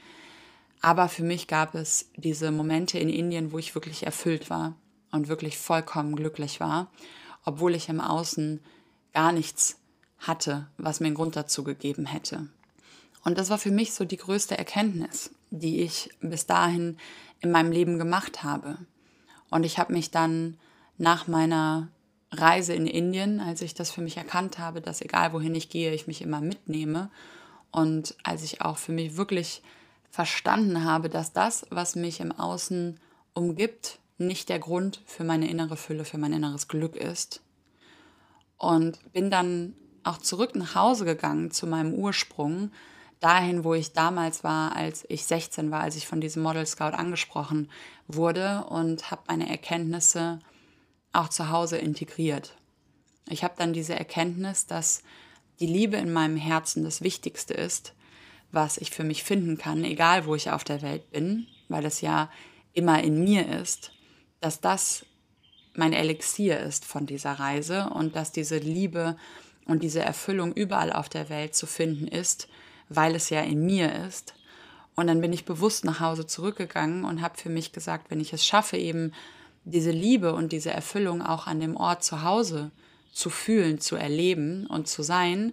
Aber 0.81 1.09
für 1.09 1.23
mich 1.23 1.47
gab 1.47 1.77
es 1.77 2.11
diese 2.17 2.51
Momente 2.51 2.99
in 2.99 3.09
Indien, 3.09 3.53
wo 3.53 3.59
ich 3.59 3.77
wirklich 3.77 4.07
erfüllt 4.07 4.51
war 4.51 4.75
und 5.13 5.29
wirklich 5.29 5.57
vollkommen 5.57 6.17
glücklich 6.17 6.59
war, 6.59 6.91
obwohl 7.45 7.77
ich 7.77 7.89
im 7.89 8.01
Außen 8.01 8.61
gar 9.13 9.33
nichts 9.33 9.81
hatte, 10.19 10.67
was 10.79 11.01
mir 11.01 11.07
einen 11.07 11.17
Grund 11.17 11.37
dazu 11.37 11.65
gegeben 11.65 12.07
hätte. 12.07 12.49
Und 13.25 13.39
das 13.39 13.51
war 13.51 13.59
für 13.59 13.71
mich 13.71 13.93
so 13.95 14.05
die 14.05 14.17
größte 14.17 14.57
Erkenntnis, 14.57 15.31
die 15.51 15.81
ich 15.81 16.11
bis 16.21 16.47
dahin 16.47 16.99
in 17.41 17.51
meinem 17.51 17.73
Leben 17.73 17.99
gemacht 17.99 18.43
habe. 18.43 18.79
Und 19.51 19.65
ich 19.65 19.79
habe 19.79 19.93
mich 19.93 20.11
dann 20.11 20.57
nach 20.99 21.27
meiner 21.27 21.89
Reise 22.31 22.75
in 22.75 22.87
Indien, 22.87 23.41
als 23.41 23.63
ich 23.63 23.75
das 23.75 23.91
für 23.91 24.03
mich 24.03 24.17
erkannt 24.17 24.59
habe, 24.59 24.81
dass 24.81 25.01
egal 25.01 25.33
wohin 25.33 25.55
ich 25.55 25.69
gehe, 25.69 25.95
ich 25.95 26.07
mich 26.07 26.23
immer 26.23 26.41
mitnehme. 26.41 27.11
Und 27.71 28.15
als 28.23 28.43
ich 28.43 28.61
auch 28.61 28.79
für 28.79 28.93
mich 28.93 29.17
wirklich 29.17 29.63
verstanden 30.11 30.85
habe, 30.85 31.09
dass 31.09 31.33
das, 31.33 31.67
was 31.71 31.97
mich 31.97 32.21
im 32.21 32.33
Außen 32.33 33.01
umgibt, 33.33 33.99
nicht 34.19 34.49
der 34.49 34.59
Grund 34.59 35.03
für 35.07 35.25
meine 35.25 35.49
innere 35.49 35.77
Fülle, 35.77 36.05
für 36.05 36.19
mein 36.19 36.33
inneres 36.33 36.69
Glück 36.69 36.95
ist. 36.97 37.41
Und 38.59 39.13
bin 39.13 39.31
dann 39.31 39.75
auch 40.05 40.19
zurück 40.19 40.55
nach 40.55 40.75
Hause 40.75 41.05
gegangen 41.05 41.51
zu 41.51 41.67
meinem 41.67 41.95
Ursprung, 41.95 42.71
dahin, 43.21 43.65
wo 43.65 43.75
ich 43.75 43.93
damals 43.93 44.45
war, 44.45 44.77
als 44.77 45.05
ich 45.09 45.25
16 45.25 45.71
war, 45.71 45.81
als 45.81 45.97
ich 45.97 46.07
von 46.07 46.21
diesem 46.21 46.43
Model 46.43 46.67
Scout 46.67 46.95
angesprochen 46.95 47.71
wurde 48.07 48.65
und 48.69 49.11
habe 49.11 49.23
meine 49.29 49.49
Erkenntnisse 49.49 50.41
auch 51.13 51.29
zu 51.29 51.49
Hause 51.49 51.79
integriert. 51.79 52.55
Ich 53.29 53.43
habe 53.43 53.55
dann 53.57 53.73
diese 53.73 53.95
Erkenntnis, 53.95 54.67
dass 54.67 55.03
die 55.61 55.67
Liebe 55.67 55.97
in 55.97 56.13
meinem 56.13 56.37
Herzen 56.37 56.85
das 56.85 57.01
Wichtigste 57.01 57.55
ist, 57.55 57.95
was 58.53 58.77
ich 58.77 58.91
für 58.91 59.05
mich 59.05 59.25
finden 59.25 59.57
kann, 59.57 59.85
egal 59.85 60.27
wo 60.27 60.35
ich 60.35 60.51
auf 60.51 60.65
der 60.65 60.83
Welt 60.83 61.11
bin, 61.11 61.47
weil 61.69 61.87
es 61.87 62.01
ja 62.01 62.31
immer 62.73 63.03
in 63.03 63.25
mir 63.25 63.49
ist, 63.49 63.93
dass 64.41 64.61
das 64.61 65.07
mein 65.75 65.93
Elixier 65.93 66.61
ist 66.61 66.85
von 66.85 67.07
dieser 67.07 67.33
Reise 67.33 67.91
und 67.91 68.15
dass 68.15 68.33
diese 68.33 68.59
Liebe 68.59 69.17
und 69.67 69.83
diese 69.83 70.01
Erfüllung 70.01 70.53
überall 70.53 70.93
auf 70.93 71.09
der 71.09 71.29
Welt 71.29 71.55
zu 71.55 71.67
finden 71.67 72.07
ist 72.07 72.49
weil 72.89 73.15
es 73.15 73.31
ja 73.31 73.41
in 73.41 73.65
mir 73.65 74.07
ist 74.07 74.35
Und 74.97 75.09
dann 75.09 75.21
bin 75.21 75.33
ich 75.33 75.45
bewusst 75.45 75.85
nach 75.85 76.01
Hause 76.01 76.27
zurückgegangen 76.27 77.05
und 77.05 77.21
habe 77.21 77.37
für 77.37 77.49
mich 77.49 77.73
gesagt, 77.73 78.11
wenn 78.11 78.21
ich 78.21 78.33
es 78.33 78.47
schaffe, 78.47 78.77
eben 78.77 79.13
diese 79.65 79.91
Liebe 79.91 80.35
und 80.35 80.53
diese 80.53 80.71
Erfüllung 80.71 81.23
auch 81.23 81.47
an 81.47 81.59
dem 81.59 81.77
Ort 81.77 82.05
zu 82.05 82.23
Hause 82.23 82.71
zu 83.13 83.31
fühlen, 83.31 83.81
zu 83.81 83.97
erleben 83.97 84.67
und 84.67 84.87
zu 84.87 85.03
sein, 85.03 85.53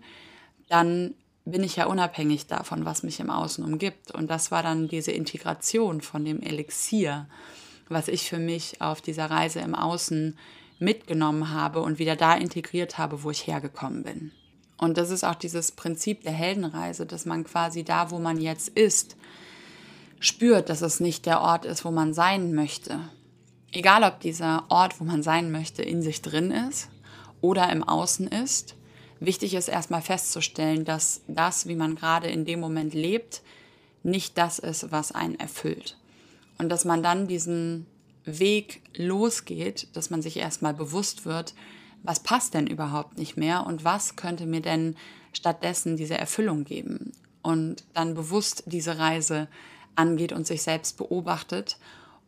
dann 0.70 1.16
bin 1.46 1.64
ich 1.64 1.76
ja 1.76 1.86
unabhängig 1.86 2.46
davon, 2.48 2.86
was 2.86 3.02
mich 3.04 3.20
im 3.20 3.32
Außen 3.32 3.64
umgibt. 3.64 4.12
Und 4.12 4.30
das 4.30 4.52
war 4.52 4.62
dann 4.62 4.88
diese 4.88 5.12
Integration 5.12 6.02
von 6.02 6.24
dem 6.24 6.42
Elixier, 6.42 7.28
was 7.90 8.08
ich 8.10 8.30
für 8.30 8.38
mich 8.38 8.80
auf 8.82 9.02
dieser 9.02 9.32
Reise 9.32 9.60
im 9.60 9.74
Außen 9.74 10.38
mitgenommen 10.82 11.52
habe 11.52 11.82
und 11.82 12.00
wieder 12.00 12.16
da 12.16 12.36
integriert 12.36 12.98
habe, 12.98 13.24
wo 13.24 13.32
ich 13.32 13.48
hergekommen 13.48 14.04
bin. 14.04 14.32
Und 14.78 14.98
das 14.98 15.12
ist 15.12 15.24
auch 15.24 15.36
dieses 15.36 15.72
Prinzip 15.72 16.24
der 16.24 16.32
Heldenreise, 16.32 17.06
dass 17.06 17.26
man 17.26 17.44
quasi 17.44 17.84
da, 17.84 18.10
wo 18.12 18.20
man 18.20 18.40
jetzt 18.40 18.70
ist, 18.70 19.16
spürt, 20.20 20.70
dass 20.70 20.82
es 20.82 21.00
nicht 21.00 21.26
der 21.26 21.42
Ort 21.42 21.66
ist, 21.66 21.86
wo 21.86 21.92
man 21.92 22.14
sein 22.14 22.54
möchte. 22.54 23.00
Egal, 23.72 24.04
ob 24.04 24.20
dieser 24.20 24.66
Ort, 24.70 25.00
wo 25.00 25.04
man 25.04 25.24
sein 25.24 25.52
möchte, 25.52 25.84
in 25.84 26.02
sich 26.02 26.22
drin 26.22 26.52
ist 26.52 26.90
oder 27.42 27.72
im 27.72 27.84
Außen 27.84 28.28
ist, 28.28 28.76
Wichtig 29.22 29.54
ist 29.54 29.68
erstmal 29.68 30.02
festzustellen, 30.02 30.84
dass 30.84 31.22
das, 31.28 31.68
wie 31.68 31.76
man 31.76 31.96
gerade 31.96 32.28
in 32.28 32.44
dem 32.44 32.60
Moment 32.60 32.96
lebt, 32.96 33.44
nicht 34.02 34.36
das 34.36 34.58
ist, 34.58 34.92
was 34.92 35.12
einen 35.12 35.40
erfüllt. 35.40 35.96
Und 36.58 36.70
dass 36.70 36.86
man 36.86 37.04
dann 37.04 37.28
diesen 37.28 37.86
Weg 38.26 38.82
losgeht, 38.96 39.88
dass 39.94 40.10
man 40.10 40.22
sich 40.22 40.38
erstmal 40.38 40.74
bewusst 40.74 41.26
wird, 41.26 41.54
was 42.04 42.22
passt 42.22 42.54
denn 42.54 42.68
überhaupt 42.68 43.18
nicht 43.18 43.38
mehr 43.38 43.66
und 43.66 43.84
was 43.84 44.16
könnte 44.16 44.46
mir 44.46 44.62
denn 44.62 44.96
stattdessen 45.34 45.98
diese 45.98 46.18
Erfüllung 46.18 46.64
geben. 46.64 47.12
Und 47.42 47.84
dann 47.94 48.14
bewusst 48.14 48.64
diese 48.66 48.98
Reise 48.98 49.48
angeht 49.96 50.32
und 50.32 50.48
sich 50.48 50.62
selbst 50.62 50.98
beobachtet 50.98 51.78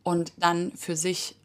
und 0.02 0.32
dann 0.36 0.72
für 0.76 0.96
sich 0.96 1.36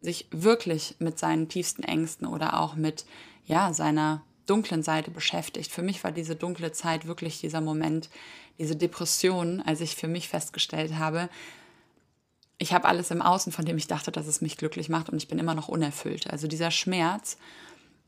sich 0.00 0.26
wirklich 0.30 0.94
mit 0.98 1.18
seinen 1.18 1.48
tiefsten 1.48 1.82
Ängsten 1.82 2.26
oder 2.26 2.60
auch 2.60 2.76
mit 2.76 3.04
ja, 3.46 3.72
seiner 3.72 4.22
dunklen 4.46 4.82
Seite 4.82 5.10
beschäftigt. 5.10 5.70
Für 5.70 5.82
mich 5.82 6.04
war 6.04 6.12
diese 6.12 6.36
dunkle 6.36 6.72
Zeit 6.72 7.06
wirklich 7.06 7.40
dieser 7.40 7.60
Moment, 7.60 8.08
diese 8.58 8.76
Depression, 8.76 9.60
als 9.60 9.80
ich 9.80 9.96
für 9.96 10.08
mich 10.08 10.28
festgestellt 10.28 10.94
habe, 10.94 11.28
ich 12.58 12.72
habe 12.72 12.88
alles 12.88 13.10
im 13.10 13.22
Außen, 13.22 13.52
von 13.52 13.64
dem 13.64 13.76
ich 13.76 13.86
dachte, 13.86 14.10
dass 14.10 14.26
es 14.26 14.40
mich 14.40 14.56
glücklich 14.56 14.88
macht 14.88 15.08
und 15.08 15.16
ich 15.16 15.28
bin 15.28 15.38
immer 15.38 15.54
noch 15.54 15.68
unerfüllt. 15.68 16.28
Also 16.28 16.46
dieser 16.48 16.70
Schmerz, 16.70 17.38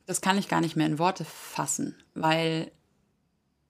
das 0.07 0.21
kann 0.21 0.39
ich 0.39 0.49
gar 0.49 0.61
nicht 0.61 0.77
mehr 0.77 0.87
in 0.87 0.99
Worte 0.99 1.25
fassen, 1.25 1.97
weil 2.15 2.71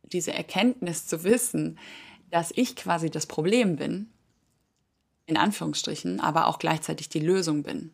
diese 0.02 0.32
Erkenntnis 0.32 1.06
zu 1.06 1.22
wissen, 1.22 1.78
dass 2.30 2.52
ich 2.54 2.76
quasi 2.76 3.10
das 3.10 3.26
Problem 3.26 3.76
bin, 3.76 4.08
in 5.26 5.36
Anführungsstrichen, 5.36 6.20
aber 6.20 6.46
auch 6.46 6.58
gleichzeitig 6.58 7.08
die 7.08 7.20
Lösung 7.20 7.62
bin 7.62 7.92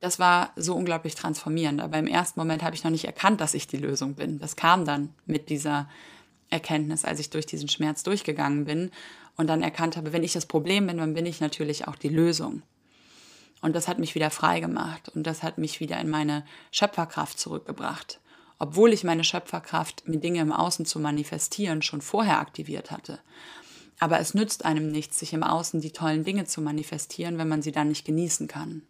das 0.00 0.18
war 0.18 0.52
so 0.56 0.74
unglaublich 0.74 1.14
transformierend. 1.14 1.80
Aber 1.80 1.98
im 1.98 2.06
ersten 2.06 2.38
Moment 2.38 2.62
habe 2.62 2.76
ich 2.76 2.84
noch 2.84 2.90
nicht 2.90 3.04
erkannt, 3.04 3.40
dass 3.40 3.54
ich 3.54 3.66
die 3.66 3.78
Lösung 3.78 4.14
bin. 4.14 4.38
Das 4.38 4.56
kam 4.56 4.84
dann 4.84 5.14
mit 5.24 5.48
dieser 5.48 5.88
Erkenntnis, 6.50 7.04
als 7.04 7.18
ich 7.18 7.30
durch 7.30 7.46
diesen 7.46 7.68
Schmerz 7.68 8.02
durchgegangen 8.02 8.64
bin 8.64 8.90
und 9.36 9.48
dann 9.48 9.62
erkannt 9.62 9.96
habe, 9.96 10.12
wenn 10.12 10.24
ich 10.24 10.32
das 10.32 10.46
Problem 10.46 10.86
bin, 10.86 10.98
dann 10.98 11.14
bin 11.14 11.26
ich 11.26 11.40
natürlich 11.40 11.86
auch 11.88 11.96
die 11.96 12.08
Lösung. 12.08 12.62
Und 13.62 13.74
das 13.74 13.88
hat 13.88 13.98
mich 13.98 14.14
wieder 14.14 14.30
frei 14.30 14.60
gemacht 14.60 15.10
und 15.14 15.26
das 15.26 15.42
hat 15.42 15.58
mich 15.58 15.80
wieder 15.80 15.98
in 16.00 16.10
meine 16.10 16.44
Schöpferkraft 16.70 17.38
zurückgebracht. 17.38 18.20
Obwohl 18.58 18.92
ich 18.92 19.04
meine 19.04 19.24
Schöpferkraft, 19.24 20.08
mir 20.08 20.18
Dinge 20.18 20.40
im 20.40 20.52
Außen 20.52 20.86
zu 20.86 20.98
manifestieren, 20.98 21.82
schon 21.82 22.00
vorher 22.00 22.38
aktiviert 22.40 22.90
hatte. 22.90 23.18
Aber 23.98 24.18
es 24.20 24.34
nützt 24.34 24.64
einem 24.64 24.88
nichts, 24.88 25.18
sich 25.18 25.32
im 25.32 25.42
Außen 25.42 25.80
die 25.80 25.92
tollen 25.92 26.24
Dinge 26.24 26.44
zu 26.44 26.60
manifestieren, 26.60 27.38
wenn 27.38 27.48
man 27.48 27.62
sie 27.62 27.72
dann 27.72 27.88
nicht 27.88 28.04
genießen 28.04 28.46
kann. 28.46 28.82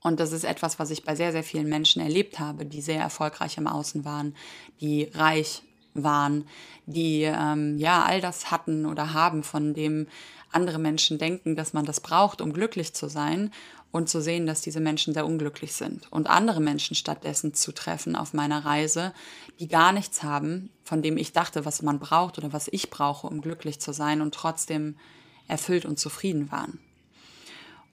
Und 0.00 0.20
das 0.20 0.32
ist 0.32 0.44
etwas, 0.44 0.78
was 0.78 0.90
ich 0.90 1.04
bei 1.04 1.14
sehr, 1.14 1.32
sehr 1.32 1.42
vielen 1.42 1.68
Menschen 1.68 2.00
erlebt 2.00 2.38
habe, 2.38 2.64
die 2.64 2.80
sehr 2.80 3.00
erfolgreich 3.00 3.58
im 3.58 3.66
Außen 3.66 4.04
waren, 4.04 4.34
die 4.80 5.10
reich 5.14 5.62
waren, 6.04 6.44
die 6.86 7.22
ähm, 7.22 7.78
ja 7.78 8.02
all 8.04 8.20
das 8.20 8.50
hatten 8.50 8.86
oder 8.86 9.12
haben, 9.12 9.42
von 9.42 9.74
dem 9.74 10.06
andere 10.50 10.78
Menschen 10.78 11.18
denken, 11.18 11.56
dass 11.56 11.72
man 11.72 11.84
das 11.84 12.00
braucht, 12.00 12.40
um 12.40 12.52
glücklich 12.52 12.94
zu 12.94 13.08
sein 13.08 13.52
und 13.90 14.08
zu 14.08 14.20
sehen, 14.20 14.46
dass 14.46 14.60
diese 14.60 14.80
Menschen 14.80 15.14
sehr 15.14 15.26
unglücklich 15.26 15.72
sind 15.74 16.10
und 16.12 16.28
andere 16.28 16.60
Menschen 16.60 16.94
stattdessen 16.94 17.54
zu 17.54 17.72
treffen 17.72 18.16
auf 18.16 18.34
meiner 18.34 18.64
Reise, 18.64 19.12
die 19.60 19.68
gar 19.68 19.92
nichts 19.92 20.22
haben, 20.22 20.70
von 20.84 21.02
dem 21.02 21.16
ich 21.16 21.32
dachte, 21.32 21.64
was 21.64 21.82
man 21.82 21.98
braucht 21.98 22.38
oder 22.38 22.52
was 22.52 22.68
ich 22.68 22.90
brauche, 22.90 23.26
um 23.26 23.40
glücklich 23.40 23.80
zu 23.80 23.92
sein 23.92 24.20
und 24.20 24.34
trotzdem 24.34 24.96
erfüllt 25.46 25.86
und 25.86 25.98
zufrieden 25.98 26.50
waren. 26.50 26.78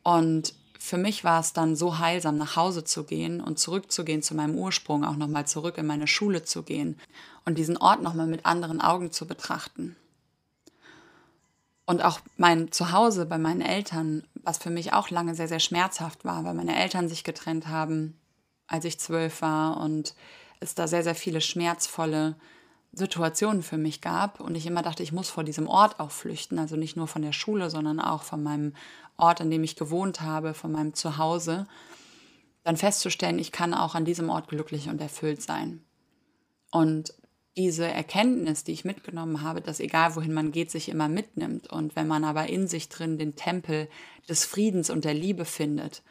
Und 0.04 0.54
für 0.86 0.98
mich 0.98 1.24
war 1.24 1.40
es 1.40 1.52
dann 1.52 1.76
so 1.76 1.98
heilsam, 1.98 2.38
nach 2.38 2.56
Hause 2.56 2.84
zu 2.84 3.06
gehen 3.06 3.42
und 3.42 3.58
zurückzugehen 3.58 4.22
zu 4.22 4.36
meinem 4.36 4.56
Ursprung, 4.56 5.04
auch 5.04 5.16
nochmal 5.16 5.48
zurück 5.48 5.80
in 5.80 5.88
meine 5.88 6.06
Schule 6.06 6.44
zu 6.44 6.62
gehen 6.62 7.00
und 7.44 7.58
diesen 7.58 7.78
Ort 7.78 8.04
nochmal 8.04 8.28
mit 8.28 8.46
anderen 8.46 8.82
Augen 8.82 9.12
zu 9.12 9.26
betrachten. 9.26 9.96
Und 11.88 12.04
auch 12.04 12.20
mein 12.38 12.72
Zuhause 12.72 13.26
bei 13.26 13.40
meinen 13.40 13.62
Eltern, 13.62 14.28
was 14.44 14.60
für 14.60 14.70
mich 14.70 14.94
auch 14.94 15.10
lange 15.10 15.34
sehr, 15.34 15.48
sehr 15.48 15.60
schmerzhaft 15.60 16.24
war, 16.24 16.44
weil 16.44 16.54
meine 16.54 16.76
Eltern 16.80 17.10
sich 17.10 17.24
getrennt 17.24 17.68
haben, 17.68 18.20
als 18.68 18.86
ich 18.86 19.00
zwölf 19.00 19.42
war 19.42 19.78
und 19.78 20.14
es 20.60 20.76
da 20.76 20.88
sehr, 20.88 21.04
sehr 21.04 21.16
viele 21.16 21.42
schmerzvolle 21.42 22.36
Situationen 22.96 23.62
für 23.62 23.78
mich 23.78 24.00
gab 24.00 24.40
und 24.40 24.56
ich 24.56 24.66
immer 24.66 24.82
dachte, 24.82 25.04
ich 25.04 25.12
muss 25.12 25.30
vor 25.30 25.44
diesem 25.44 25.68
Ort 25.68 26.00
auch 26.00 26.12
flüchten, 26.12 26.58
also 26.58 26.78
nicht 26.78 26.96
nur 26.96 27.08
von 27.08 27.22
der 27.22 27.34
Schule, 27.34 27.70
sondern 27.70 28.00
auch 28.00 28.24
von 28.24 28.42
meinem 28.42 28.74
Ort, 29.18 29.42
an 29.42 29.52
dem 29.52 29.64
ich 29.64 29.76
gewohnt 29.76 30.22
habe, 30.22 30.54
von 30.54 30.72
meinem 30.72 30.94
Zuhause, 30.94 31.68
dann 32.64 32.78
festzustellen, 32.78 33.38
ich 33.38 33.52
kann 33.52 33.74
auch 33.74 33.96
an 33.96 34.06
diesem 34.06 34.30
Ort 34.30 34.48
glücklich 34.48 34.88
und 34.90 35.02
erfüllt 35.02 35.42
sein. 35.42 35.84
Und 36.72 37.14
diese 37.58 37.86
Erkenntnis, 37.86 38.64
die 38.64 38.72
ich 38.72 38.86
mitgenommen 38.86 39.42
habe, 39.42 39.62
dass 39.62 39.80
egal 39.80 40.16
wohin 40.16 40.34
man 40.34 40.52
geht, 40.52 40.72
sich 40.72 40.90
immer 40.90 41.08
mitnimmt 41.08 41.68
und 41.72 41.96
wenn 41.96 42.08
man 42.08 42.24
aber 42.24 42.48
in 42.48 42.68
sich 42.68 42.90
drin 42.90 43.18
den 43.18 43.36
Tempel 43.36 43.88
des 44.28 44.46
Friedens 44.46 44.90
und 44.90 45.06
der 45.06 45.14
Liebe 45.14 45.46
findet 45.46 46.02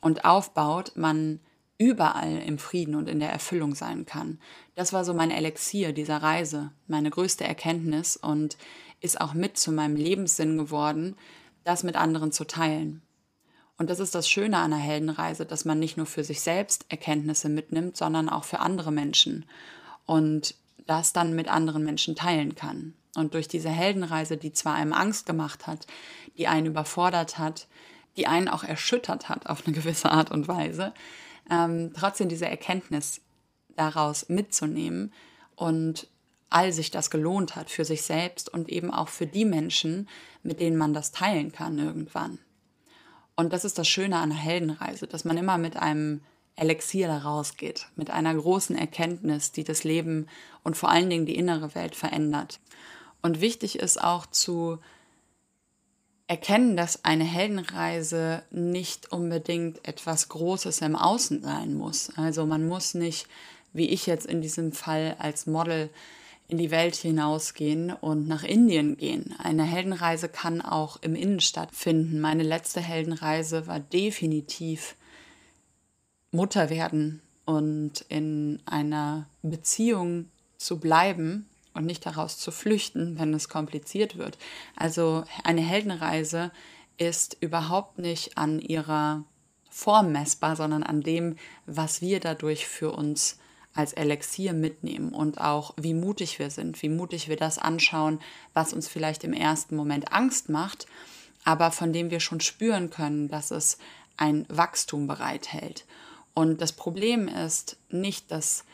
und 0.00 0.24
aufbaut, 0.24 0.92
man 0.94 1.40
überall 1.82 2.38
im 2.38 2.58
Frieden 2.58 2.94
und 2.94 3.08
in 3.08 3.18
der 3.18 3.30
Erfüllung 3.30 3.74
sein 3.74 4.06
kann. 4.06 4.38
Das 4.76 4.92
war 4.92 5.04
so 5.04 5.14
mein 5.14 5.32
Elixier 5.32 5.92
dieser 5.92 6.18
Reise, 6.18 6.70
meine 6.86 7.10
größte 7.10 7.44
Erkenntnis 7.44 8.16
und 8.16 8.56
ist 9.00 9.20
auch 9.20 9.34
mit 9.34 9.58
zu 9.58 9.72
meinem 9.72 9.96
Lebenssinn 9.96 10.56
geworden, 10.58 11.16
das 11.64 11.82
mit 11.82 11.96
anderen 11.96 12.30
zu 12.30 12.44
teilen. 12.44 13.02
Und 13.78 13.90
das 13.90 13.98
ist 13.98 14.14
das 14.14 14.28
Schöne 14.28 14.58
an 14.58 14.72
einer 14.72 14.82
Heldenreise, 14.82 15.44
dass 15.44 15.64
man 15.64 15.80
nicht 15.80 15.96
nur 15.96 16.06
für 16.06 16.22
sich 16.22 16.40
selbst 16.40 16.86
Erkenntnisse 16.88 17.48
mitnimmt, 17.48 17.96
sondern 17.96 18.28
auch 18.28 18.44
für 18.44 18.60
andere 18.60 18.92
Menschen 18.92 19.44
und 20.06 20.54
das 20.86 21.12
dann 21.12 21.34
mit 21.34 21.48
anderen 21.48 21.82
Menschen 21.82 22.14
teilen 22.14 22.54
kann. 22.54 22.94
Und 23.16 23.34
durch 23.34 23.48
diese 23.48 23.70
Heldenreise, 23.70 24.36
die 24.36 24.52
zwar 24.52 24.74
einem 24.74 24.92
Angst 24.92 25.26
gemacht 25.26 25.66
hat, 25.66 25.86
die 26.38 26.46
einen 26.46 26.66
überfordert 26.66 27.38
hat, 27.38 27.66
die 28.16 28.28
einen 28.28 28.48
auch 28.48 28.62
erschüttert 28.62 29.28
hat 29.28 29.46
auf 29.46 29.66
eine 29.66 29.74
gewisse 29.74 30.10
Art 30.12 30.30
und 30.30 30.46
Weise, 30.46 30.92
ähm, 31.50 31.92
trotzdem 31.94 32.28
diese 32.28 32.46
Erkenntnis 32.46 33.20
daraus 33.76 34.28
mitzunehmen 34.28 35.12
und 35.56 36.08
all 36.50 36.72
sich 36.72 36.90
das 36.90 37.10
gelohnt 37.10 37.56
hat 37.56 37.70
für 37.70 37.84
sich 37.84 38.02
selbst 38.02 38.52
und 38.52 38.68
eben 38.68 38.92
auch 38.92 39.08
für 39.08 39.26
die 39.26 39.44
Menschen, 39.44 40.08
mit 40.42 40.60
denen 40.60 40.76
man 40.76 40.92
das 40.92 41.12
teilen 41.12 41.52
kann 41.52 41.78
irgendwann. 41.78 42.38
Und 43.36 43.52
das 43.52 43.64
ist 43.64 43.78
das 43.78 43.88
Schöne 43.88 44.16
an 44.16 44.30
einer 44.30 44.40
Heldenreise, 44.40 45.06
dass 45.06 45.24
man 45.24 45.38
immer 45.38 45.56
mit 45.56 45.76
einem 45.76 46.20
Elixier 46.54 47.08
da 47.08 47.18
rausgeht, 47.18 47.86
mit 47.96 48.10
einer 48.10 48.34
großen 48.34 48.76
Erkenntnis, 48.76 49.52
die 49.52 49.64
das 49.64 49.84
Leben 49.84 50.28
und 50.62 50.76
vor 50.76 50.90
allen 50.90 51.08
Dingen 51.08 51.24
die 51.24 51.36
innere 51.36 51.74
Welt 51.74 51.96
verändert. 51.96 52.60
Und 53.22 53.40
wichtig 53.40 53.78
ist 53.78 54.02
auch 54.02 54.26
zu 54.26 54.78
erkennen, 56.32 56.78
dass 56.78 57.04
eine 57.04 57.24
Heldenreise 57.24 58.42
nicht 58.50 59.12
unbedingt 59.12 59.86
etwas 59.86 60.30
Großes 60.30 60.80
im 60.80 60.96
Außen 60.96 61.42
sein 61.42 61.74
muss. 61.74 62.08
Also 62.16 62.46
man 62.46 62.66
muss 62.66 62.94
nicht, 62.94 63.26
wie 63.74 63.90
ich 63.90 64.06
jetzt 64.06 64.24
in 64.24 64.40
diesem 64.40 64.72
Fall 64.72 65.16
als 65.18 65.46
Model, 65.46 65.90
in 66.48 66.56
die 66.56 66.70
Welt 66.70 66.96
hinausgehen 66.96 67.92
und 67.92 68.28
nach 68.28 68.44
Indien 68.44 68.96
gehen. 68.96 69.34
Eine 69.40 69.64
Heldenreise 69.64 70.30
kann 70.30 70.62
auch 70.62 70.96
im 71.02 71.14
Innen 71.14 71.40
stattfinden. 71.40 72.18
Meine 72.18 72.44
letzte 72.44 72.80
Heldenreise 72.80 73.66
war 73.66 73.80
definitiv 73.80 74.96
Mutter 76.30 76.70
werden 76.70 77.20
und 77.44 78.06
in 78.08 78.58
einer 78.64 79.26
Beziehung 79.42 80.30
zu 80.56 80.80
bleiben, 80.80 81.46
und 81.74 81.86
nicht 81.86 82.04
daraus 82.04 82.38
zu 82.38 82.50
flüchten, 82.50 83.18
wenn 83.18 83.34
es 83.34 83.48
kompliziert 83.48 84.16
wird. 84.16 84.38
Also 84.76 85.24
eine 85.44 85.62
Heldenreise 85.62 86.50
ist 86.98 87.36
überhaupt 87.40 87.98
nicht 87.98 88.38
an 88.38 88.60
ihrer 88.60 89.24
Form 89.70 90.12
messbar, 90.12 90.54
sondern 90.54 90.82
an 90.82 91.00
dem, 91.00 91.36
was 91.66 92.02
wir 92.02 92.20
dadurch 92.20 92.66
für 92.66 92.92
uns 92.92 93.38
als 93.74 93.94
Elixier 93.94 94.52
mitnehmen 94.52 95.14
und 95.14 95.40
auch 95.40 95.72
wie 95.78 95.94
mutig 95.94 96.38
wir 96.38 96.50
sind, 96.50 96.82
wie 96.82 96.90
mutig 96.90 97.28
wir 97.28 97.36
das 97.36 97.58
anschauen, 97.58 98.20
was 98.52 98.74
uns 98.74 98.86
vielleicht 98.86 99.24
im 99.24 99.32
ersten 99.32 99.76
Moment 99.76 100.12
Angst 100.12 100.50
macht, 100.50 100.86
aber 101.44 101.70
von 101.70 101.92
dem 101.92 102.10
wir 102.10 102.20
schon 102.20 102.40
spüren 102.40 102.90
können, 102.90 103.28
dass 103.28 103.50
es 103.50 103.78
ein 104.18 104.44
Wachstum 104.48 105.06
bereithält. 105.06 105.86
Und 106.34 106.60
das 106.60 106.72
Problem 106.72 107.28
ist 107.28 107.78
nicht, 107.90 108.30
dass 108.30 108.64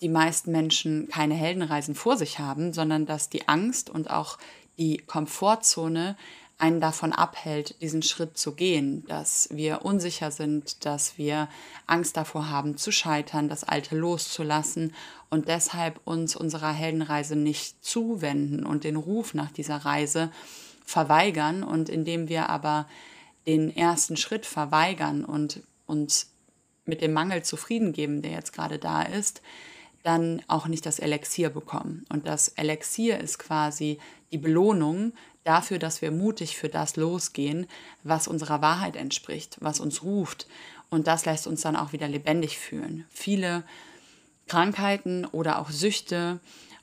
die 0.00 0.08
meisten 0.08 0.52
Menschen 0.52 1.08
keine 1.08 1.34
Heldenreisen 1.34 1.94
vor 1.94 2.16
sich 2.16 2.38
haben, 2.38 2.72
sondern 2.72 3.06
dass 3.06 3.28
die 3.28 3.48
Angst 3.48 3.90
und 3.90 4.10
auch 4.10 4.38
die 4.78 4.98
Komfortzone 4.98 6.16
einen 6.58 6.80
davon 6.80 7.12
abhält, 7.12 7.80
diesen 7.80 8.02
Schritt 8.02 8.36
zu 8.36 8.52
gehen, 8.52 9.04
dass 9.06 9.48
wir 9.52 9.84
unsicher 9.84 10.32
sind, 10.32 10.84
dass 10.84 11.16
wir 11.16 11.48
Angst 11.86 12.16
davor 12.16 12.50
haben 12.50 12.76
zu 12.76 12.90
scheitern, 12.90 13.48
das 13.48 13.62
Alte 13.62 13.96
loszulassen 13.96 14.92
und 15.30 15.46
deshalb 15.46 16.00
uns 16.04 16.34
unserer 16.34 16.72
Heldenreise 16.72 17.36
nicht 17.36 17.84
zuwenden 17.84 18.66
und 18.66 18.82
den 18.82 18.96
Ruf 18.96 19.34
nach 19.34 19.52
dieser 19.52 19.76
Reise 19.76 20.32
verweigern. 20.84 21.62
Und 21.62 21.88
indem 21.88 22.28
wir 22.28 22.48
aber 22.48 22.88
den 23.46 23.74
ersten 23.74 24.16
Schritt 24.16 24.44
verweigern 24.44 25.24
und 25.24 25.62
uns 25.86 26.30
mit 26.86 27.02
dem 27.02 27.12
Mangel 27.12 27.42
zufrieden 27.42 27.92
geben, 27.92 28.22
der 28.22 28.32
jetzt 28.32 28.52
gerade 28.52 28.78
da 28.78 29.02
ist, 29.02 29.42
dann 30.02 30.42
auch 30.48 30.66
nicht 30.66 30.86
das 30.86 30.98
Elixier 30.98 31.50
bekommen. 31.50 32.04
Und 32.08 32.26
das 32.26 32.48
Elixier 32.48 33.18
ist 33.18 33.38
quasi 33.38 33.98
die 34.30 34.38
Belohnung 34.38 35.12
dafür, 35.44 35.78
dass 35.78 36.02
wir 36.02 36.10
mutig 36.10 36.56
für 36.56 36.68
das 36.68 36.96
losgehen, 36.96 37.66
was 38.04 38.28
unserer 38.28 38.60
Wahrheit 38.60 38.96
entspricht, 38.96 39.56
was 39.60 39.80
uns 39.80 40.02
ruft. 40.02 40.46
Und 40.90 41.06
das 41.06 41.24
lässt 41.24 41.46
uns 41.46 41.62
dann 41.62 41.76
auch 41.76 41.92
wieder 41.92 42.08
lebendig 42.08 42.58
fühlen. 42.58 43.06
Viele 43.10 43.64
Krankheiten 44.46 45.24
oder 45.26 45.58
auch 45.58 45.70
Süchte 45.70 46.40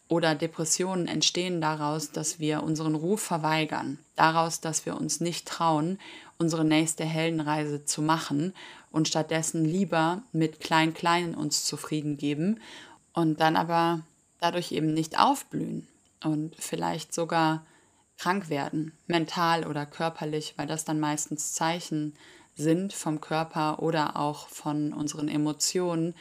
oder 0.08 0.36
Depressionen 0.36 1.08
entstehen 1.08 1.62
daraus, 1.62 2.12
dass 2.12 2.40
wir 2.40 2.64
unseren 2.64 2.96
Ruf 2.96 3.22
verweigern, 3.22 3.98
daraus, 4.16 4.62
dass 4.62 4.86
wir 4.86 4.96
uns 4.96 5.20
nicht 5.20 5.48
trauen, 5.48 6.00
unsere 6.38 6.64
nächste 6.64 7.04
Heldenreise 7.06 7.86
zu 7.86 8.02
machen 8.02 8.54
und 8.92 9.08
stattdessen 9.08 9.66
lieber 9.66 10.22
mit 10.32 10.60
Klein-Klein 10.60 11.34
uns 11.34 11.66
zufrieden 11.66 12.18
geben 12.18 12.60
und 13.16 13.40
dann 13.40 13.56
aber 13.56 14.02
dadurch 14.40 14.72
eben 14.72 14.94
nicht 14.94 15.18
aufblühen 15.18 15.88
und 16.24 16.56
vielleicht 16.60 17.14
sogar 17.14 17.66
krank 18.18 18.50
werden, 18.50 18.92
mental 19.08 19.66
oder 19.66 19.86
körperlich, 19.86 20.54
weil 20.58 20.68
das 20.68 20.86
dann 20.86 21.00
meistens 21.00 21.54
Zeichen 21.54 22.14
sind 22.56 22.94
vom 22.94 23.20
Körper 23.20 23.82
oder 23.82 24.18
auch 24.18 24.48
von 24.48 24.94
unseren 24.94 25.28
Emotionen, 25.28 26.14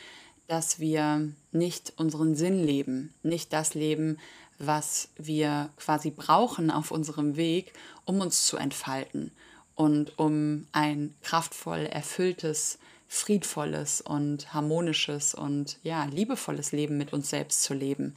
dass 0.46 0.78
wir 0.78 1.28
nicht 1.52 1.92
unseren 1.96 2.34
Sinn 2.34 2.64
leben, 2.64 3.14
nicht 3.22 3.52
das 3.52 3.74
leben, 3.74 4.18
was 4.58 5.08
wir 5.16 5.70
quasi 5.76 6.10
brauchen 6.10 6.70
auf 6.70 6.90
unserem 6.90 7.36
Weg, 7.36 7.72
um 8.04 8.20
uns 8.20 8.46
zu 8.46 8.56
entfalten 8.56 9.32
und 9.74 10.18
um 10.18 10.66
ein 10.72 11.14
kraftvoll 11.22 11.86
erfülltes 11.86 12.78
friedvolles 13.08 14.00
und 14.00 14.52
harmonisches 14.52 15.34
und 15.34 15.78
ja, 15.82 16.04
liebevolles 16.04 16.72
Leben 16.72 16.98
mit 16.98 17.12
uns 17.12 17.30
selbst 17.30 17.62
zu 17.62 17.74
leben. 17.74 18.16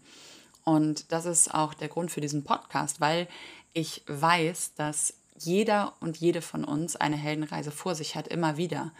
Und 0.64 1.12
das 1.12 1.26
ist 1.26 1.54
auch 1.54 1.74
der 1.74 1.88
Grund 1.88 2.12
für 2.12 2.22
diesen 2.22 2.44
Podcast, 2.44 3.00
weil 3.00 3.28
ich 3.74 4.04
weiß, 4.08 4.74
dass 4.76 5.14
jeder 5.38 5.94
und 6.00 6.18
jede 6.18 6.42
von 6.42 6.64
uns 6.64 6.96
eine 6.96 7.16
Heldenreise 7.16 7.72
vor 7.72 7.96
sich 7.96 8.16
hat, 8.16 8.28
immer 8.28 8.58
wieder. 8.58 8.92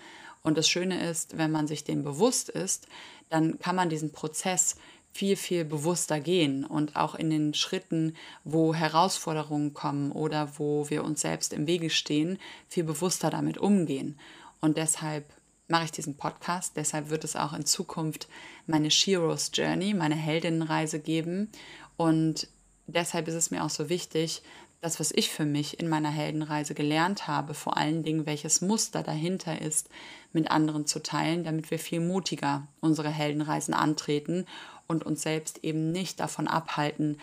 Und 0.44 0.58
das 0.58 0.70
Schöne 0.70 1.10
ist, 1.10 1.38
wenn 1.38 1.52
man 1.52 1.68
sich 1.68 1.84
dem 1.84 2.04
bewusst 2.04 2.50
ist, 2.50 2.88
dann 3.30 3.60
kann 3.60 3.76
man 3.76 3.90
diesen 3.90 4.12
Prozess 4.12 4.76
viel, 5.12 5.36
viel 5.36 5.66
bewusster 5.66 6.20
gehen 6.20 6.64
und 6.64 6.96
auch 6.96 7.16
in 7.16 7.32
den 7.32 7.56
Schritten, 7.56 8.16
wo 8.44 8.76
Herausforderungen 8.76 9.74
kommen 9.74 10.12
oder 10.12 10.60
wo 10.60 10.90
wir 10.90 11.04
uns 11.04 11.22
selbst 11.22 11.54
im 11.54 11.66
Wege 11.66 11.90
stehen, 11.90 12.38
viel 12.70 12.84
bewusster 12.84 13.32
damit 13.32 13.58
umgehen. 13.58 14.20
Und 14.62 14.78
deshalb 14.78 15.26
mache 15.68 15.86
ich 15.86 15.92
diesen 15.92 16.18
Podcast. 16.18 16.74
Deshalb 16.76 17.10
wird 17.10 17.24
es 17.24 17.36
auch 17.36 17.54
in 17.54 17.66
Zukunft 17.66 18.28
meine 18.66 18.92
Shiro's 18.92 19.52
Journey, 19.54 19.94
meine 19.94 20.16
Heldinnenreise 20.16 21.00
geben. 21.00 21.50
Und 21.98 22.48
deshalb 22.88 23.28
ist 23.28 23.36
es 23.36 23.52
mir 23.52 23.64
auch 23.64 23.70
so 23.70 23.90
wichtig, 23.90 24.44
das, 24.82 25.00
was 25.00 25.12
ich 25.12 25.30
für 25.30 25.46
mich 25.46 25.80
in 25.80 25.90
meiner 25.90 26.12
Heldenreise 26.12 26.76
gelernt 26.76 27.28
habe, 27.28 27.54
vor 27.54 27.78
allen 27.78 28.04
Dingen, 28.04 28.26
welches 28.26 28.62
Muster 28.62 29.02
dahinter 29.02 29.60
ist, 29.62 29.90
mit 30.34 30.52
anderen 30.52 30.86
zu 30.86 31.02
teilen, 31.02 31.44
damit 31.44 31.72
wir 31.72 31.80
viel 31.80 32.00
mutiger 32.00 32.68
unsere 32.80 33.10
Heldenreisen 33.10 33.74
antreten 33.74 34.46
und 34.88 35.04
uns 35.04 35.24
selbst 35.24 35.64
eben 35.64 35.92
nicht 35.92 36.20
davon 36.20 36.48
abhalten, 36.48 37.18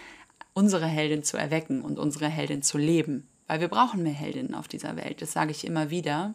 unsere 0.53 0.87
Heldin 0.87 1.23
zu 1.23 1.37
erwecken 1.37 1.83
und 1.83 1.99
unsere 1.99 2.29
Heldin 2.29 2.63
zu 2.63 2.77
leben. 2.77 3.29
Weil 3.47 3.61
wir 3.61 3.69
brauchen 3.69 4.03
mehr 4.03 4.13
Heldinnen 4.13 4.55
auf 4.55 4.69
dieser 4.69 4.97
Welt, 4.97 5.23
das 5.23 5.33
sage 5.33 5.53
ich 5.53 5.65
immer 5.65 5.91
wieder. 5.91 6.35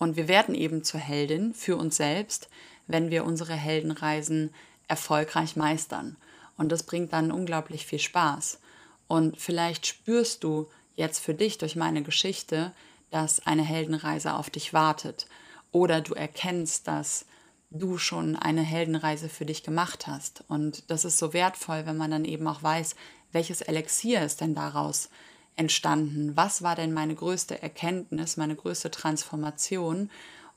Und 0.00 0.16
wir 0.16 0.28
werden 0.28 0.54
eben 0.54 0.82
zur 0.82 0.98
Heldin 0.98 1.52
für 1.52 1.76
uns 1.76 1.98
selbst, 1.98 2.48
wenn 2.86 3.10
wir 3.10 3.24
unsere 3.24 3.52
Heldenreisen 3.52 4.52
erfolgreich 4.88 5.56
meistern. 5.56 6.16
Und 6.56 6.72
das 6.72 6.82
bringt 6.82 7.12
dann 7.12 7.30
unglaublich 7.30 7.84
viel 7.84 7.98
Spaß. 7.98 8.58
Und 9.06 9.38
vielleicht 9.38 9.86
spürst 9.86 10.42
du 10.42 10.68
jetzt 10.96 11.20
für 11.20 11.34
dich 11.34 11.58
durch 11.58 11.76
meine 11.76 12.02
Geschichte, 12.02 12.72
dass 13.10 13.46
eine 13.46 13.62
Heldenreise 13.62 14.34
auf 14.34 14.48
dich 14.48 14.72
wartet. 14.72 15.26
Oder 15.70 16.00
du 16.00 16.14
erkennst, 16.14 16.88
dass 16.88 17.26
du 17.70 17.98
schon 17.98 18.36
eine 18.36 18.62
Heldenreise 18.62 19.28
für 19.28 19.44
dich 19.44 19.62
gemacht 19.62 20.06
hast. 20.06 20.44
Und 20.48 20.90
das 20.90 21.04
ist 21.04 21.18
so 21.18 21.34
wertvoll, 21.34 21.84
wenn 21.84 21.98
man 21.98 22.10
dann 22.10 22.24
eben 22.24 22.48
auch 22.48 22.62
weiß, 22.62 22.96
welches 23.32 23.60
Elixier 23.60 24.24
ist 24.24 24.40
denn 24.40 24.54
daraus 24.54 25.10
entstanden? 25.56 26.36
Was 26.36 26.62
war 26.62 26.76
denn 26.76 26.92
meine 26.92 27.14
größte 27.14 27.62
Erkenntnis, 27.62 28.36
meine 28.36 28.56
größte 28.56 28.90
Transformation? 28.90 30.10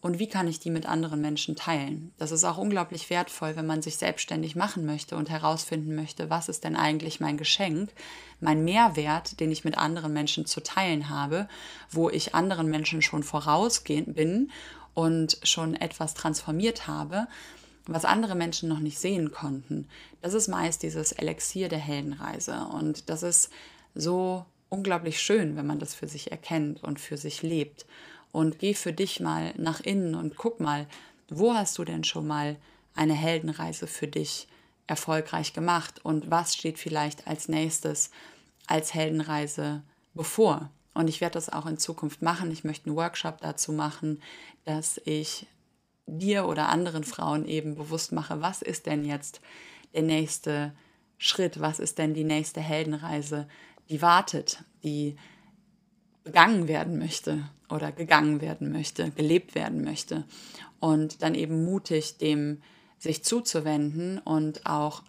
Und 0.03 0.19
wie 0.19 0.27
kann 0.27 0.49
ich 0.49 0.59
die 0.59 0.69
mit 0.69 0.85
anderen 0.85 1.21
Menschen 1.21 1.55
teilen? 1.55 2.11
Das 2.17 2.33
ist 2.33 2.43
auch 2.43 2.57
unglaublich 2.57 3.09
wertvoll, 3.09 3.55
wenn 3.55 3.65
man 3.65 3.81
sich 3.81 3.95
selbstständig 3.95 4.53
machen 4.53 4.85
möchte 4.85 5.15
und 5.15 5.29
herausfinden 5.29 5.95
möchte, 5.95 6.29
was 6.29 6.49
ist 6.49 6.65
denn 6.65 6.75
eigentlich 6.75 7.21
mein 7.21 7.37
Geschenk, 7.37 7.89
mein 8.41 8.65
Mehrwert, 8.65 9.39
den 9.39 9.49
ich 9.49 9.63
mit 9.63 9.77
anderen 9.77 10.11
Menschen 10.11 10.45
zu 10.45 10.61
teilen 10.61 11.07
habe, 11.07 11.47
wo 11.89 12.09
ich 12.09 12.35
anderen 12.35 12.69
Menschen 12.69 13.01
schon 13.01 13.23
vorausgehend 13.23 14.13
bin 14.13 14.51
und 14.93 15.37
schon 15.43 15.73
etwas 15.73 16.15
transformiert 16.15 16.85
habe, 16.85 17.27
was 17.85 18.03
andere 18.03 18.35
Menschen 18.35 18.67
noch 18.67 18.79
nicht 18.79 18.99
sehen 18.99 19.31
konnten. 19.31 19.87
Das 20.21 20.33
ist 20.33 20.49
meist 20.49 20.83
dieses 20.83 21.13
Elixier 21.13 21.69
der 21.69 21.79
Heldenreise. 21.79 22.67
Und 22.73 23.09
das 23.09 23.23
ist 23.23 23.51
so 23.95 24.45
unglaublich 24.73 25.21
schön, 25.21 25.55
wenn 25.55 25.67
man 25.67 25.77
das 25.77 25.93
für 25.93 26.07
sich 26.07 26.31
erkennt 26.31 26.83
und 26.83 26.99
für 26.99 27.15
sich 27.15 27.43
lebt. 27.43 27.85
Und 28.31 28.57
geh 28.57 28.73
für 28.73 28.91
dich 28.91 29.19
mal 29.19 29.53
nach 29.55 29.79
innen 29.81 30.15
und 30.15 30.35
guck 30.35 30.59
mal, 30.59 30.87
wo 31.29 31.53
hast 31.53 31.77
du 31.77 31.83
denn 31.83 32.03
schon 32.03 32.25
mal 32.25 32.57
eine 32.95 33.13
Heldenreise 33.13 33.85
für 33.85 34.07
dich 34.07 34.47
erfolgreich 34.87 35.53
gemacht 35.53 36.03
und 36.03 36.31
was 36.31 36.55
steht 36.55 36.79
vielleicht 36.79 37.27
als 37.27 37.47
nächstes 37.47 38.09
als 38.65 38.95
Heldenreise 38.95 39.83
bevor. 40.15 40.71
Und 40.95 41.07
ich 41.07 41.21
werde 41.21 41.33
das 41.35 41.51
auch 41.51 41.67
in 41.67 41.77
Zukunft 41.77 42.23
machen. 42.23 42.51
Ich 42.51 42.63
möchte 42.63 42.87
einen 42.87 42.95
Workshop 42.95 43.41
dazu 43.41 43.73
machen, 43.73 44.21
dass 44.65 44.99
ich 45.05 45.45
dir 46.07 46.47
oder 46.47 46.69
anderen 46.69 47.03
Frauen 47.03 47.45
eben 47.45 47.75
bewusst 47.75 48.11
mache, 48.11 48.41
was 48.41 48.63
ist 48.63 48.87
denn 48.87 49.05
jetzt 49.05 49.39
der 49.93 50.01
nächste 50.01 50.73
Schritt, 51.19 51.59
was 51.59 51.79
ist 51.79 51.99
denn 51.99 52.13
die 52.13 52.23
nächste 52.23 52.59
Heldenreise, 52.59 53.47
die 53.93 54.01
wartet, 54.01 54.63
die 54.83 55.15
begangen 56.23 56.67
werden 56.67 56.97
möchte 56.97 57.47
oder 57.69 57.91
gegangen 57.91 58.41
werden 58.41 58.71
möchte, 58.71 59.11
gelebt 59.11 59.53
werden 59.53 59.83
möchte. 59.83 60.23
Und 60.79 61.21
dann 61.21 61.35
eben 61.35 61.63
mutig 61.63 62.17
dem 62.17 62.63
sich 62.97 63.23
zuzuwenden 63.23 64.17
und 64.17 64.65
auch 64.65 65.03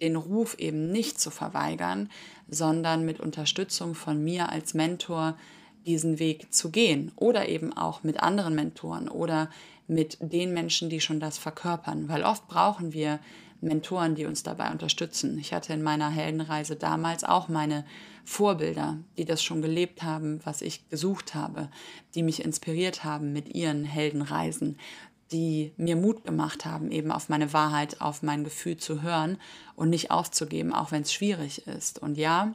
den 0.00 0.14
Ruf 0.14 0.54
eben 0.58 0.92
nicht 0.92 1.20
zu 1.20 1.30
verweigern, 1.30 2.08
sondern 2.48 3.04
mit 3.04 3.18
Unterstützung 3.18 3.96
von 3.96 4.22
mir 4.22 4.50
als 4.50 4.74
Mentor 4.74 5.36
diesen 5.84 6.20
Weg 6.20 6.54
zu 6.54 6.70
gehen 6.70 7.10
oder 7.16 7.48
eben 7.48 7.72
auch 7.72 8.04
mit 8.04 8.22
anderen 8.22 8.54
Mentoren 8.54 9.08
oder 9.08 9.50
mit 9.88 10.18
den 10.20 10.54
Menschen, 10.54 10.88
die 10.88 11.00
schon 11.00 11.18
das 11.18 11.36
verkörpern, 11.36 12.08
weil 12.08 12.22
oft 12.22 12.46
brauchen 12.46 12.92
wir 12.92 13.18
Mentoren, 13.60 14.14
die 14.14 14.26
uns 14.26 14.42
dabei 14.42 14.70
unterstützen. 14.70 15.38
Ich 15.38 15.52
hatte 15.52 15.72
in 15.72 15.82
meiner 15.82 16.10
Heldenreise 16.10 16.76
damals 16.76 17.24
auch 17.24 17.48
meine 17.48 17.84
Vorbilder, 18.24 18.98
die 19.18 19.24
das 19.24 19.42
schon 19.42 19.62
gelebt 19.62 20.02
haben, 20.02 20.40
was 20.44 20.62
ich 20.62 20.88
gesucht 20.88 21.34
habe, 21.34 21.68
die 22.14 22.22
mich 22.22 22.44
inspiriert 22.44 23.04
haben 23.04 23.32
mit 23.32 23.54
ihren 23.54 23.84
Heldenreisen, 23.84 24.78
die 25.32 25.72
mir 25.76 25.96
Mut 25.96 26.24
gemacht 26.24 26.64
haben, 26.64 26.90
eben 26.90 27.12
auf 27.12 27.28
meine 27.28 27.52
Wahrheit, 27.52 28.00
auf 28.00 28.22
mein 28.22 28.44
Gefühl 28.44 28.76
zu 28.76 29.02
hören 29.02 29.38
und 29.76 29.90
nicht 29.90 30.10
aufzugeben, 30.10 30.72
auch 30.72 30.90
wenn 30.90 31.02
es 31.02 31.12
schwierig 31.12 31.66
ist. 31.66 32.00
Und 32.00 32.16
ja, 32.18 32.54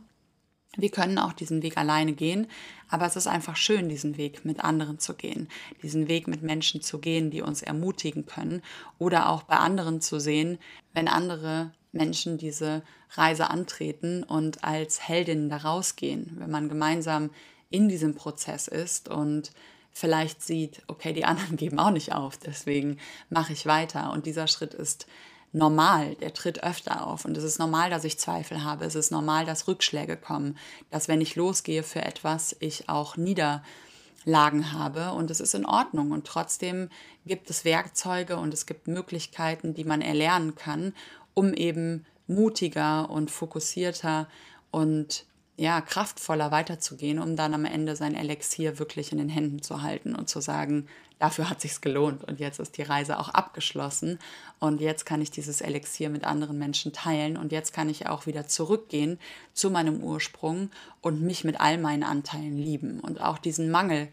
Wir 0.77 0.89
können 0.89 1.17
auch 1.17 1.33
diesen 1.33 1.61
Weg 1.63 1.77
alleine 1.77 2.13
gehen, 2.13 2.47
aber 2.89 3.05
es 3.05 3.15
ist 3.15 3.27
einfach 3.27 3.55
schön, 3.55 3.89
diesen 3.89 4.17
Weg 4.17 4.45
mit 4.45 4.63
anderen 4.63 4.99
zu 4.99 5.15
gehen, 5.15 5.47
diesen 5.81 6.07
Weg 6.07 6.27
mit 6.27 6.41
Menschen 6.41 6.81
zu 6.81 6.99
gehen, 6.99 7.31
die 7.31 7.41
uns 7.41 7.61
ermutigen 7.61 8.25
können 8.25 8.61
oder 8.99 9.29
auch 9.29 9.43
bei 9.43 9.57
anderen 9.57 10.01
zu 10.01 10.19
sehen, 10.19 10.57
wenn 10.93 11.07
andere 11.07 11.71
Menschen 11.91 12.37
diese 12.37 12.83
Reise 13.11 13.49
antreten 13.49 14.23
und 14.23 14.63
als 14.63 15.07
Heldinnen 15.07 15.49
da 15.49 15.57
rausgehen, 15.57 16.35
wenn 16.37 16.51
man 16.51 16.69
gemeinsam 16.69 17.29
in 17.69 17.89
diesem 17.89 18.15
Prozess 18.15 18.67
ist 18.67 19.09
und 19.09 19.51
vielleicht 19.91 20.43
sieht, 20.43 20.83
okay, 20.87 21.13
die 21.13 21.25
anderen 21.25 21.55
geben 21.57 21.79
auch 21.79 21.91
nicht 21.91 22.13
auf, 22.13 22.37
deswegen 22.37 22.97
mache 23.29 23.53
ich 23.53 23.65
weiter. 23.65 24.11
Und 24.11 24.25
dieser 24.25 24.47
Schritt 24.47 24.73
ist 24.73 25.07
normal, 25.55 26.15
der 26.15 26.33
tritt 26.33 26.63
öfter 26.63 27.07
auf. 27.07 27.25
Und 27.25 27.37
es 27.37 27.43
ist 27.43 27.59
normal, 27.59 27.89
dass 27.89 28.03
ich 28.03 28.19
Zweifel 28.19 28.63
habe. 28.63 28.85
Es 28.85 28.95
ist 28.95 29.11
normal, 29.11 29.45
dass 29.45 29.67
Rückschläge 29.67 30.17
kommen, 30.17 30.57
dass 30.91 31.07
wenn 31.07 31.21
ich 31.21 31.35
losgehe 31.35 31.81
für 31.81 32.03
etwas, 32.03 32.55
ich 32.59 32.89
auch 32.89 33.15
Niederlagen 33.15 34.73
habe. 34.73 35.13
Und 35.13 35.31
es 35.31 35.39
ist 35.39 35.55
in 35.55 35.65
Ordnung. 35.65 36.11
Und 36.11 36.27
trotzdem 36.27 36.89
gibt 37.25 37.49
es 37.49 37.65
Werkzeuge 37.65 38.37
und 38.37 38.53
es 38.53 38.65
gibt 38.65 38.87
Möglichkeiten, 38.87 39.73
die 39.73 39.85
man 39.85 40.01
erlernen 40.01 40.55
kann, 40.55 40.93
um 41.33 41.53
eben 41.53 42.05
mutiger 42.27 43.09
und 43.09 43.31
fokussierter 43.31 44.27
und 44.71 45.25
ja, 45.57 45.79
kraftvoller 45.79 46.51
weiterzugehen, 46.51 47.17
um 47.17 47.37
dann 47.37 47.53
am 47.53 47.63
Ende 47.63 47.95
sein 47.95 48.13
Elixier 48.13 48.77
wirklich 48.77 49.13
in 49.13 49.19
den 49.19 49.29
Händen 49.29 49.61
zu 49.61 49.81
halten 49.81 50.13
und 50.13 50.27
zu 50.27 50.41
sagen, 50.41 50.87
dafür 51.19 51.49
hat 51.49 51.61
sich's 51.61 51.81
gelohnt 51.81 52.23
und 52.23 52.39
jetzt 52.39 52.59
ist 52.59 52.77
die 52.77 52.83
Reise 52.83 53.19
auch 53.19 53.29
abgeschlossen 53.29 54.19
und 54.59 54.81
jetzt 54.81 55.05
kann 55.05 55.21
ich 55.21 55.31
dieses 55.31 55.61
Elixier 55.61 56.09
mit 56.09 56.25
anderen 56.25 56.57
Menschen 56.57 56.93
teilen 56.93 57.37
und 57.37 57.51
jetzt 57.51 57.73
kann 57.73 57.89
ich 57.89 58.07
auch 58.07 58.25
wieder 58.25 58.47
zurückgehen 58.47 59.19
zu 59.53 59.69
meinem 59.69 60.03
Ursprung 60.03 60.69
und 61.01 61.21
mich 61.21 61.43
mit 61.43 61.59
all 61.59 61.77
meinen 61.77 62.03
Anteilen 62.03 62.57
lieben 62.57 62.99
und 62.99 63.21
auch 63.21 63.37
diesen 63.37 63.71
Mangel 63.71 64.09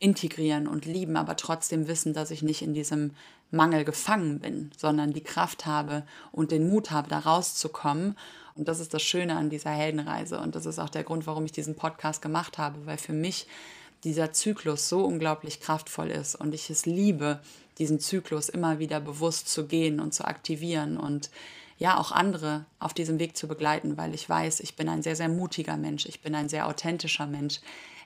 integrieren 0.00 0.68
und 0.68 0.86
lieben, 0.86 1.16
aber 1.16 1.36
trotzdem 1.36 1.88
wissen, 1.88 2.14
dass 2.14 2.30
ich 2.30 2.42
nicht 2.42 2.62
in 2.62 2.72
diesem 2.72 3.12
Mangel 3.50 3.84
gefangen 3.84 4.40
bin, 4.40 4.70
sondern 4.76 5.12
die 5.12 5.22
Kraft 5.22 5.66
habe 5.66 6.04
und 6.32 6.50
den 6.50 6.68
Mut 6.68 6.90
habe, 6.90 7.08
da 7.08 7.18
rauszukommen. 7.18 8.16
Und 8.54 8.68
das 8.68 8.80
ist 8.80 8.92
das 8.92 9.02
Schöne 9.02 9.36
an 9.36 9.50
dieser 9.50 9.70
Heldenreise. 9.70 10.38
Und 10.38 10.54
das 10.54 10.66
ist 10.66 10.78
auch 10.78 10.90
der 10.90 11.04
Grund, 11.04 11.26
warum 11.26 11.44
ich 11.44 11.52
diesen 11.52 11.76
Podcast 11.76 12.20
gemacht 12.20 12.58
habe, 12.58 12.84
weil 12.86 12.98
für 12.98 13.12
mich 13.12 13.46
dieser 14.04 14.32
Zyklus 14.32 14.88
so 14.88 15.04
unglaublich 15.04 15.60
kraftvoll 15.60 16.10
ist 16.10 16.34
und 16.34 16.54
ich 16.54 16.70
es 16.70 16.86
liebe, 16.86 17.40
diesen 17.78 18.00
Zyklus 18.00 18.48
immer 18.48 18.78
wieder 18.78 19.00
bewusst 19.00 19.48
zu 19.48 19.66
gehen 19.66 20.00
und 20.00 20.14
zu 20.14 20.24
aktivieren 20.24 20.96
und 20.96 21.30
ja 21.78 21.98
auch 21.98 22.10
andere 22.10 22.64
auf 22.80 22.92
diesem 22.92 23.18
Weg 23.18 23.36
zu 23.36 23.46
begleiten, 23.46 23.96
weil 23.96 24.14
ich 24.14 24.28
weiß, 24.28 24.60
ich 24.60 24.76
bin 24.76 24.88
ein 24.88 25.02
sehr, 25.02 25.16
sehr 25.16 25.28
mutiger 25.28 25.76
Mensch, 25.76 26.06
ich 26.06 26.20
bin 26.20 26.34
ein 26.34 26.48
sehr 26.48 26.66
authentischer 26.66 27.26
Mensch. 27.26 27.60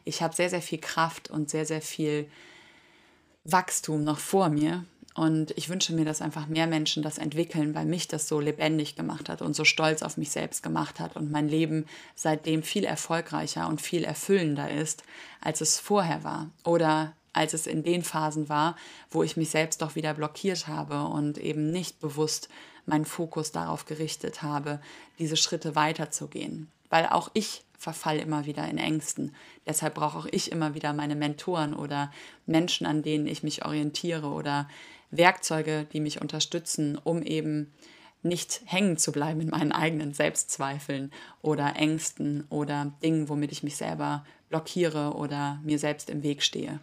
Ich 0.04 0.20
habe 0.20 0.34
sehr, 0.34 0.50
sehr 0.50 0.62
viel 0.62 0.78
Kraft 0.78 1.30
und 1.30 1.48
sehr, 1.48 1.64
sehr 1.64 1.80
viel 1.80 2.28
Wachstum 3.44 4.04
noch 4.04 4.18
vor 4.18 4.48
mir 4.48 4.84
und 5.14 5.50
ich 5.56 5.68
wünsche 5.68 5.92
mir, 5.92 6.04
dass 6.04 6.22
einfach 6.22 6.46
mehr 6.46 6.66
Menschen 6.66 7.02
das 7.02 7.18
entwickeln, 7.18 7.74
weil 7.74 7.84
mich 7.84 8.08
das 8.08 8.28
so 8.28 8.40
lebendig 8.40 8.96
gemacht 8.96 9.28
hat 9.28 9.42
und 9.42 9.54
so 9.54 9.64
stolz 9.64 10.02
auf 10.02 10.16
mich 10.16 10.30
selbst 10.30 10.62
gemacht 10.62 11.00
hat 11.00 11.16
und 11.16 11.30
mein 11.30 11.48
Leben 11.48 11.86
seitdem 12.14 12.62
viel 12.62 12.84
erfolgreicher 12.84 13.68
und 13.68 13.80
viel 13.80 14.04
erfüllender 14.04 14.70
ist, 14.70 15.02
als 15.40 15.60
es 15.60 15.78
vorher 15.78 16.24
war. 16.24 16.48
Oder 16.64 17.12
als 17.34 17.52
es 17.52 17.66
in 17.66 17.82
den 17.82 18.02
Phasen 18.02 18.48
war, 18.48 18.76
wo 19.10 19.22
ich 19.22 19.36
mich 19.36 19.50
selbst 19.50 19.82
doch 19.82 19.94
wieder 19.96 20.14
blockiert 20.14 20.66
habe 20.66 21.04
und 21.04 21.38
eben 21.38 21.70
nicht 21.70 22.00
bewusst 22.00 22.48
meinen 22.86 23.04
Fokus 23.04 23.52
darauf 23.52 23.84
gerichtet 23.84 24.42
habe, 24.42 24.80
diese 25.18 25.36
Schritte 25.36 25.74
weiterzugehen. 25.74 26.70
Weil 26.88 27.06
auch 27.06 27.30
ich 27.34 27.64
verfall 27.78 28.18
immer 28.18 28.46
wieder 28.46 28.68
in 28.68 28.78
Ängsten. 28.78 29.34
Deshalb 29.66 29.94
brauche 29.94 30.18
auch 30.18 30.26
ich 30.30 30.52
immer 30.52 30.74
wieder 30.74 30.92
meine 30.92 31.16
Mentoren 31.16 31.74
oder 31.74 32.12
Menschen, 32.46 32.86
an 32.86 33.02
denen 33.02 33.26
ich 33.26 33.42
mich 33.42 33.64
orientiere 33.64 34.28
oder 34.28 34.68
Werkzeuge, 35.12 35.86
die 35.92 36.00
mich 36.00 36.20
unterstützen, 36.20 36.98
um 37.02 37.22
eben 37.22 37.72
nicht 38.22 38.62
hängen 38.64 38.96
zu 38.96 39.12
bleiben 39.12 39.40
in 39.40 39.50
meinen 39.50 39.72
eigenen 39.72 40.14
Selbstzweifeln 40.14 41.12
oder 41.42 41.76
Ängsten 41.76 42.46
oder 42.50 42.92
Dingen, 43.02 43.28
womit 43.28 43.52
ich 43.52 43.62
mich 43.62 43.76
selber 43.76 44.24
blockiere 44.48 45.14
oder 45.14 45.60
mir 45.64 45.78
selbst 45.78 46.10
im 46.10 46.22
Weg 46.22 46.42
stehe. 46.42 46.80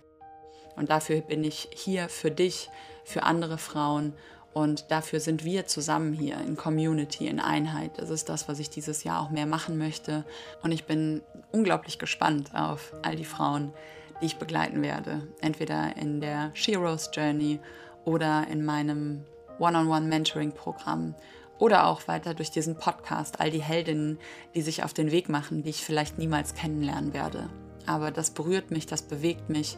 Und 0.76 0.89
dafür 0.89 1.22
bin 1.22 1.44
ich 1.44 1.70
hier 1.74 2.08
für 2.08 2.32
dich, 2.32 2.70
für 3.04 3.24
andere 3.24 3.58
Frauen 3.58 4.13
und 4.54 4.92
dafür 4.92 5.20
sind 5.20 5.46
wir 5.46 5.68
zusammen 5.68 6.13
hier 6.13 6.38
in 6.42 6.56
Community, 6.56 7.28
in 7.28 7.39
Einheit. 7.39 7.92
Das 7.98 8.10
ist 8.10 8.30
das, 8.30 8.48
was 8.48 8.60
ich 8.60 8.70
dieses 8.70 9.04
Jahr 9.04 9.22
auch 9.22 9.30
mehr 9.30 9.46
machen 9.46 9.78
möchte. 9.78 10.26
Und 10.63 10.72
ich 10.72 10.86
bin 10.86 11.22
unglaublich 11.52 12.00
gespannt 12.00 12.54
auf 12.56 12.94
all 13.04 13.15
die 13.15 13.26
Frauen, 13.26 13.74
die 14.22 14.26
ich 14.26 14.38
begleiten 14.38 14.82
werde. 14.82 15.28
Entweder 15.39 15.96
in 15.98 16.20
der 16.20 16.52
Sheroes 16.56 17.10
Journey 17.13 17.60
oder 18.06 18.48
in 18.48 18.64
meinem 18.64 19.26
One-on-One-Mentoring-Programm 19.60 21.16
oder 21.58 21.88
auch 21.88 22.08
weiter 22.08 22.34
durch 22.34 22.52
diesen 22.52 22.78
Podcast, 22.78 23.40
all 23.40 23.52
die 23.52 23.62
Heldinnen, 23.62 24.18
die 24.56 24.62
sich 24.62 24.84
auf 24.84 24.94
den 24.94 25.12
Weg 25.12 25.30
machen, 25.30 25.64
die 25.64 25.70
ich 25.70 25.84
vielleicht 25.84 26.18
niemals 26.18 26.56
kennenlernen 26.56 27.14
werde. 27.14 27.50
Aber 27.86 28.12
das 28.12 28.32
berührt 28.32 28.72
mich, 28.72 28.86
das 28.86 29.02
bewegt 29.02 29.50
mich 29.50 29.78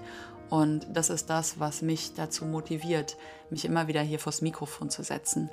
und 0.50 0.86
das 0.94 1.10
ist 1.10 1.30
das, 1.30 1.60
was 1.60 1.82
mich 1.82 2.14
dazu 2.14 2.46
motiviert, 2.46 3.18
mich 3.50 3.66
immer 3.66 3.88
wieder 3.88 4.02
hier 4.02 4.20
vors 4.20 4.42
Mikrofon 4.42 4.90
zu 4.90 5.02
setzen. 5.02 5.50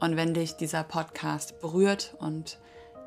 Und 0.00 0.16
wenn 0.16 0.34
dich 0.34 0.56
dieser 0.56 0.82
Podcast 0.82 1.60
berührt 1.60 2.16
und 2.18 2.58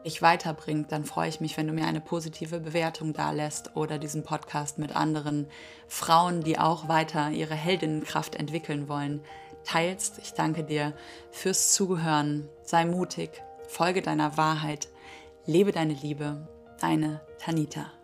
dich 0.06 0.22
weiterbringt, 0.22 0.92
dann 0.92 1.06
freue 1.06 1.30
ich 1.30 1.42
mich, 1.42 1.58
wenn 1.58 1.68
du 1.68 1.74
mir 1.74 1.86
eine 1.86 2.02
positive 2.02 2.60
Bewertung 2.60 3.14
da 3.14 3.32
lässt 3.32 3.76
oder 3.76 3.98
diesen 3.98 4.24
Podcast 4.24 4.78
mit 4.78 4.96
anderen 4.96 5.48
Frauen, 5.88 6.44
die 6.44 6.60
auch 6.60 6.88
weiter 6.88 7.30
ihre 7.32 7.56
Heldinnenkraft 7.56 8.36
entwickeln 8.36 8.88
wollen, 8.88 9.22
teilst. 9.64 10.20
Ich 10.20 10.34
danke 10.34 10.64
dir 10.64 10.94
fürs 11.32 11.74
Zuhören. 11.74 12.50
Sei 12.64 12.86
mutig, 12.86 13.30
folge 13.68 14.02
deiner 14.02 14.38
Wahrheit, 14.38 14.90
lebe 15.46 15.72
deine 15.72 15.94
Liebe. 15.94 16.48
Deine 16.80 17.22
Tanita. 17.40 18.03